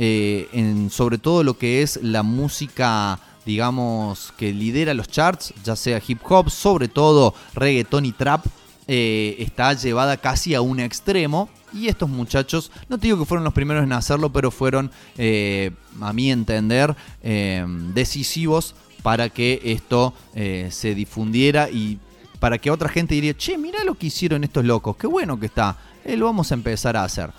eh, 0.00 0.48
en 0.52 0.90
sobre 0.90 1.18
todo 1.18 1.44
lo 1.44 1.56
que 1.56 1.82
es 1.82 2.00
la 2.02 2.24
música, 2.24 3.20
digamos, 3.48 4.34
que 4.36 4.52
lidera 4.52 4.92
los 4.92 5.08
charts, 5.08 5.54
ya 5.64 5.74
sea 5.74 6.02
hip 6.06 6.20
hop, 6.28 6.50
sobre 6.50 6.86
todo 6.86 7.34
reggaeton 7.54 8.04
y 8.04 8.12
trap, 8.12 8.44
eh, 8.86 9.36
está 9.38 9.72
llevada 9.72 10.18
casi 10.18 10.54
a 10.54 10.60
un 10.60 10.78
extremo. 10.80 11.48
Y 11.72 11.88
estos 11.88 12.10
muchachos, 12.10 12.70
no 12.90 12.98
te 12.98 13.06
digo 13.06 13.18
que 13.18 13.24
fueron 13.24 13.44
los 13.44 13.54
primeros 13.54 13.84
en 13.84 13.92
hacerlo, 13.94 14.30
pero 14.30 14.50
fueron, 14.50 14.90
eh, 15.16 15.70
a 15.98 16.12
mi 16.12 16.30
entender, 16.30 16.94
eh, 17.22 17.64
decisivos 17.94 18.74
para 19.02 19.30
que 19.30 19.60
esto 19.64 20.12
se 20.34 20.94
difundiera 20.94 21.70
y 21.70 21.98
para 22.40 22.58
que 22.58 22.70
otra 22.70 22.90
gente 22.90 23.14
diría, 23.14 23.34
che, 23.34 23.56
mira 23.56 23.82
lo 23.84 23.94
que 23.94 24.08
hicieron 24.08 24.44
estos 24.44 24.64
locos, 24.64 24.96
qué 24.96 25.06
bueno 25.06 25.40
que 25.40 25.46
está, 25.46 25.78
lo 26.04 26.26
vamos 26.26 26.50
a 26.50 26.54
empezar 26.54 26.96
a 26.96 27.04
hacer. 27.04 27.30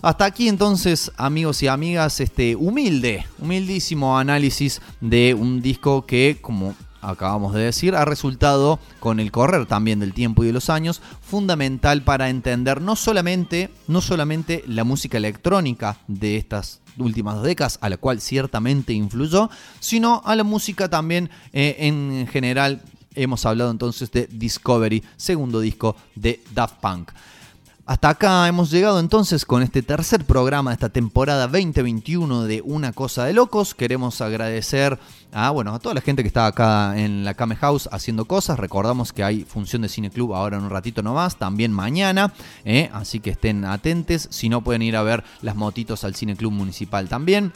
Hasta 0.00 0.26
aquí 0.26 0.48
entonces, 0.48 1.10
amigos 1.16 1.60
y 1.64 1.66
amigas, 1.66 2.20
este 2.20 2.54
humilde, 2.54 3.26
humildísimo 3.40 4.16
análisis 4.16 4.80
de 5.00 5.34
un 5.34 5.60
disco 5.60 6.06
que, 6.06 6.38
como 6.40 6.76
acabamos 7.00 7.52
de 7.52 7.62
decir, 7.62 7.96
ha 7.96 8.04
resultado, 8.04 8.78
con 9.00 9.18
el 9.18 9.32
correr 9.32 9.66
también 9.66 9.98
del 9.98 10.14
tiempo 10.14 10.44
y 10.44 10.46
de 10.46 10.52
los 10.52 10.70
años, 10.70 11.02
fundamental 11.20 12.02
para 12.02 12.28
entender 12.28 12.80
no 12.80 12.94
solamente, 12.94 13.70
no 13.88 14.00
solamente 14.00 14.62
la 14.68 14.84
música 14.84 15.18
electrónica 15.18 15.98
de 16.06 16.36
estas 16.36 16.80
últimas 16.96 17.42
décadas, 17.42 17.78
a 17.80 17.88
la 17.88 17.96
cual 17.96 18.20
ciertamente 18.20 18.92
influyó, 18.92 19.50
sino 19.80 20.22
a 20.24 20.36
la 20.36 20.44
música 20.44 20.88
también 20.88 21.28
eh, 21.52 21.74
en 21.80 22.28
general. 22.30 22.82
Hemos 23.16 23.44
hablado 23.46 23.72
entonces 23.72 24.12
de 24.12 24.28
Discovery, 24.28 25.02
segundo 25.16 25.58
disco 25.58 25.96
de 26.14 26.40
Daft 26.54 26.76
Punk. 26.80 27.10
Hasta 27.88 28.10
acá 28.10 28.46
hemos 28.46 28.70
llegado 28.70 29.00
entonces 29.00 29.46
con 29.46 29.62
este 29.62 29.80
tercer 29.82 30.26
programa 30.26 30.72
de 30.72 30.74
esta 30.74 30.90
temporada 30.90 31.46
2021 31.46 32.42
de 32.42 32.60
Una 32.60 32.92
Cosa 32.92 33.24
de 33.24 33.32
Locos. 33.32 33.74
Queremos 33.74 34.20
agradecer 34.20 34.98
a, 35.32 35.48
bueno, 35.52 35.74
a 35.74 35.78
toda 35.78 35.94
la 35.94 36.02
gente 36.02 36.22
que 36.22 36.26
está 36.26 36.44
acá 36.44 36.98
en 36.98 37.24
la 37.24 37.32
Came 37.32 37.56
House 37.56 37.88
haciendo 37.90 38.26
cosas. 38.26 38.58
Recordamos 38.58 39.14
que 39.14 39.24
hay 39.24 39.42
función 39.44 39.80
de 39.80 39.88
Cine 39.88 40.10
Club 40.10 40.34
ahora 40.34 40.58
en 40.58 40.64
un 40.64 40.68
ratito 40.68 41.02
nomás, 41.02 41.36
también 41.36 41.72
mañana. 41.72 42.34
¿eh? 42.66 42.90
Así 42.92 43.20
que 43.20 43.30
estén 43.30 43.64
atentes. 43.64 44.28
Si 44.30 44.50
no, 44.50 44.60
pueden 44.60 44.82
ir 44.82 44.94
a 44.94 45.02
ver 45.02 45.24
las 45.40 45.56
motitos 45.56 46.04
al 46.04 46.14
Cine 46.14 46.36
Club 46.36 46.52
Municipal 46.52 47.08
también. 47.08 47.54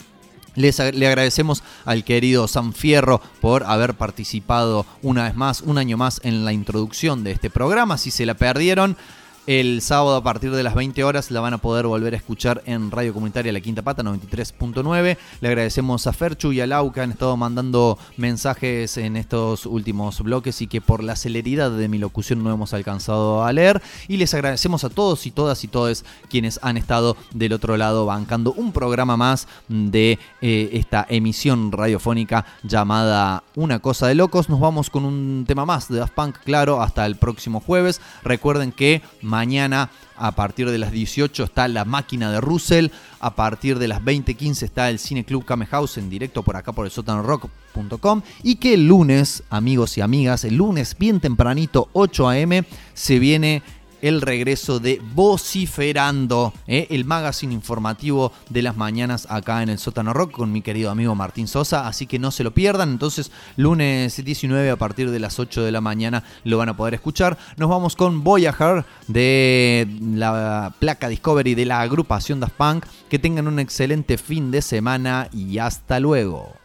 Les, 0.55 0.79
le 0.79 1.07
agradecemos 1.09 1.63
al 1.85 2.05
querido 2.05 2.49
San 2.49 2.73
Fierro 2.73 3.21
por 3.43 3.65
haber 3.65 3.93
participado 3.93 4.87
una 5.03 5.25
vez 5.25 5.35
más, 5.35 5.61
un 5.61 5.77
año 5.77 5.99
más 5.99 6.23
en 6.25 6.47
la 6.47 6.55
introducción 6.55 7.23
de 7.23 7.33
este 7.33 7.51
programa. 7.51 7.99
Si 7.99 8.11
se 8.11 8.25
la 8.25 8.33
perdieron, 8.33 8.97
el 9.47 9.83
sábado 9.83 10.15
a 10.15 10.23
partir 10.23 10.53
de 10.53 10.63
las 10.63 10.75
20 10.75 11.03
horas 11.03 11.33
la 11.33 11.41
van 11.41 11.55
a 11.55 11.59
poder 11.59 11.87
volver 11.87 12.15
a 12.15 12.17
escuchar 12.17 12.63
en 12.65 12.93
Radio 12.93 13.13
Comunitaria 13.13 13.53
La 13.53 13.61
Quinta 13.61 13.83
Pata 13.83 14.03
93.9. 14.03 15.17
Le 15.41 15.49
agradecemos 15.49 16.07
a 16.07 16.13
Ferchu 16.13 16.53
y 16.53 16.61
a 16.61 16.67
Lau 16.67 16.93
que 16.93 17.01
han 17.01 17.11
estado 17.11 17.37
mandando 17.37 17.99
mensajes 18.17 18.97
en 18.99 19.17
estos 19.17 19.67
últimos 19.67 20.21
bloques 20.23 20.63
y 20.63 20.69
que 20.69 20.81
por 20.81 21.03
la 21.03 21.17
celeridad 21.17 21.73
de 21.73 21.89
mi 21.89 21.99
locución 21.99 22.45
no 22.45 22.53
hemos 22.53 22.73
alcanzado 22.73 23.45
a 23.45 23.53
leer. 23.53 23.83
Y 24.07 24.17
les 24.17 24.33
agradecemos 24.33 24.85
a 24.85 24.91
todos 24.91 25.27
y 25.27 25.33
todas 25.33 25.65
y 25.65 25.69
todos 25.69 26.05
quienes 26.31 26.61
han 26.63 26.77
estado 26.77 27.17
del 27.33 27.53
otro 27.53 27.77
lado 27.77 28.07
bancando 28.07 28.53
un 28.53 28.73
programa 28.73 29.17
más 29.17 29.49
de 29.69 30.21
eh, 30.41 30.71
esta 30.75 31.05
emisión 31.09 31.73
radiofónica 31.73 32.47
llamada 32.63 33.43
Una 33.57 33.81
Cosa 33.81 34.07
de 34.07 34.15
Locos. 34.15 34.49
Nos 34.49 34.61
vamos 34.61 34.89
con 34.89 35.05
un 35.05 35.45
tema 35.49 35.67
más 35.67 35.89
de 35.89 35.99
Daft 35.99 36.15
Punk, 36.15 36.37
claro, 36.45 36.81
hasta 36.81 37.05
el 37.07 37.17
próximo 37.17 37.59
jueves. 37.59 38.01
Recuerden 38.23 38.71
que 38.71 39.03
mañana 39.33 39.91
a 40.17 40.33
partir 40.33 40.71
de 40.71 40.77
las 40.77 40.93
18 40.93 41.45
está 41.45 41.67
la 41.69 41.87
máquina 41.87 42.31
de 42.31 42.41
Russell. 42.41 42.89
A 43.19 43.35
partir 43.35 43.79
de 43.79 43.89
las 43.89 44.03
20.15 44.03 44.63
está 44.63 44.91
el 44.91 44.99
Cine 44.99 45.25
Club 45.25 45.47
Kame 45.47 45.65
House 45.67 45.97
en 45.97 46.11
directo 46.11 46.43
por 46.43 46.55
acá 46.55 46.73
por 46.73 46.85
el 46.85 46.93
sótanorock.com. 46.93 48.21
Y 48.43 48.57
que 48.57 48.75
el 48.75 48.87
lunes, 48.87 49.43
amigos 49.49 49.97
y 49.97 50.03
amigas, 50.03 50.45
el 50.45 50.57
lunes 50.57 50.97
bien 50.99 51.19
tempranito, 51.19 51.89
8 51.95 52.29
a.m., 52.29 52.65
se 52.93 53.19
viene 53.19 53.63
el 54.03 54.21
regreso 54.21 54.81
de 54.81 55.01
Vociferando, 55.15 56.53
¿eh? 56.67 56.89
el 56.91 57.05
magazine 57.05 57.55
informativo 57.55 58.33
de 58.51 58.61
las 58.63 58.77
mañanas 58.77 59.27
acá 59.31 59.63
en 59.63 59.71
el 59.71 59.79
sótano 59.79 60.13
rock 60.13 60.33
con 60.33 60.53
mi 60.53 60.61
querido 60.61 60.91
amigo 60.91 61.15
Martín 61.15 61.49
Sosa, 61.49 61.87
así 61.87 62.07
que 62.07 62.19
no 62.19 62.31
se 62.31 62.45
lo 62.45 62.53
pierdan, 62.53 62.91
entonces 62.91 63.31
lunes 63.57 64.23
19 64.23 64.71
a 64.71 64.77
partir 64.77 65.11
de 65.11 65.21
las 65.21 65.39
8 65.39 65.63
de 65.63 65.73
la 65.73 65.81
mañana 65.81 66.25
lo 66.45 66.59
van 66.59 66.69
a 66.69 66.77
poder 66.77 66.95
escuchar. 66.95 67.39
Nos 67.57 67.71
vamos 67.71 67.97
con 67.97 68.25
Voyager 68.25 68.85
de 69.07 69.89
la 70.01 70.75
placa 70.79 71.09
Discovery 71.09 71.55
de 71.55 71.67
la 71.67 71.81
agrupación 71.81 72.41
Daft 72.41 72.55
Punk, 72.57 72.87
que 73.09 73.19
tengan 73.19 73.47
un 73.47 73.59
excelente 73.59 74.19
fin 74.19 74.51
de 74.51 74.63
semana 74.63 75.29
y 75.33 75.59
hasta 75.59 76.01
luego. 76.01 76.62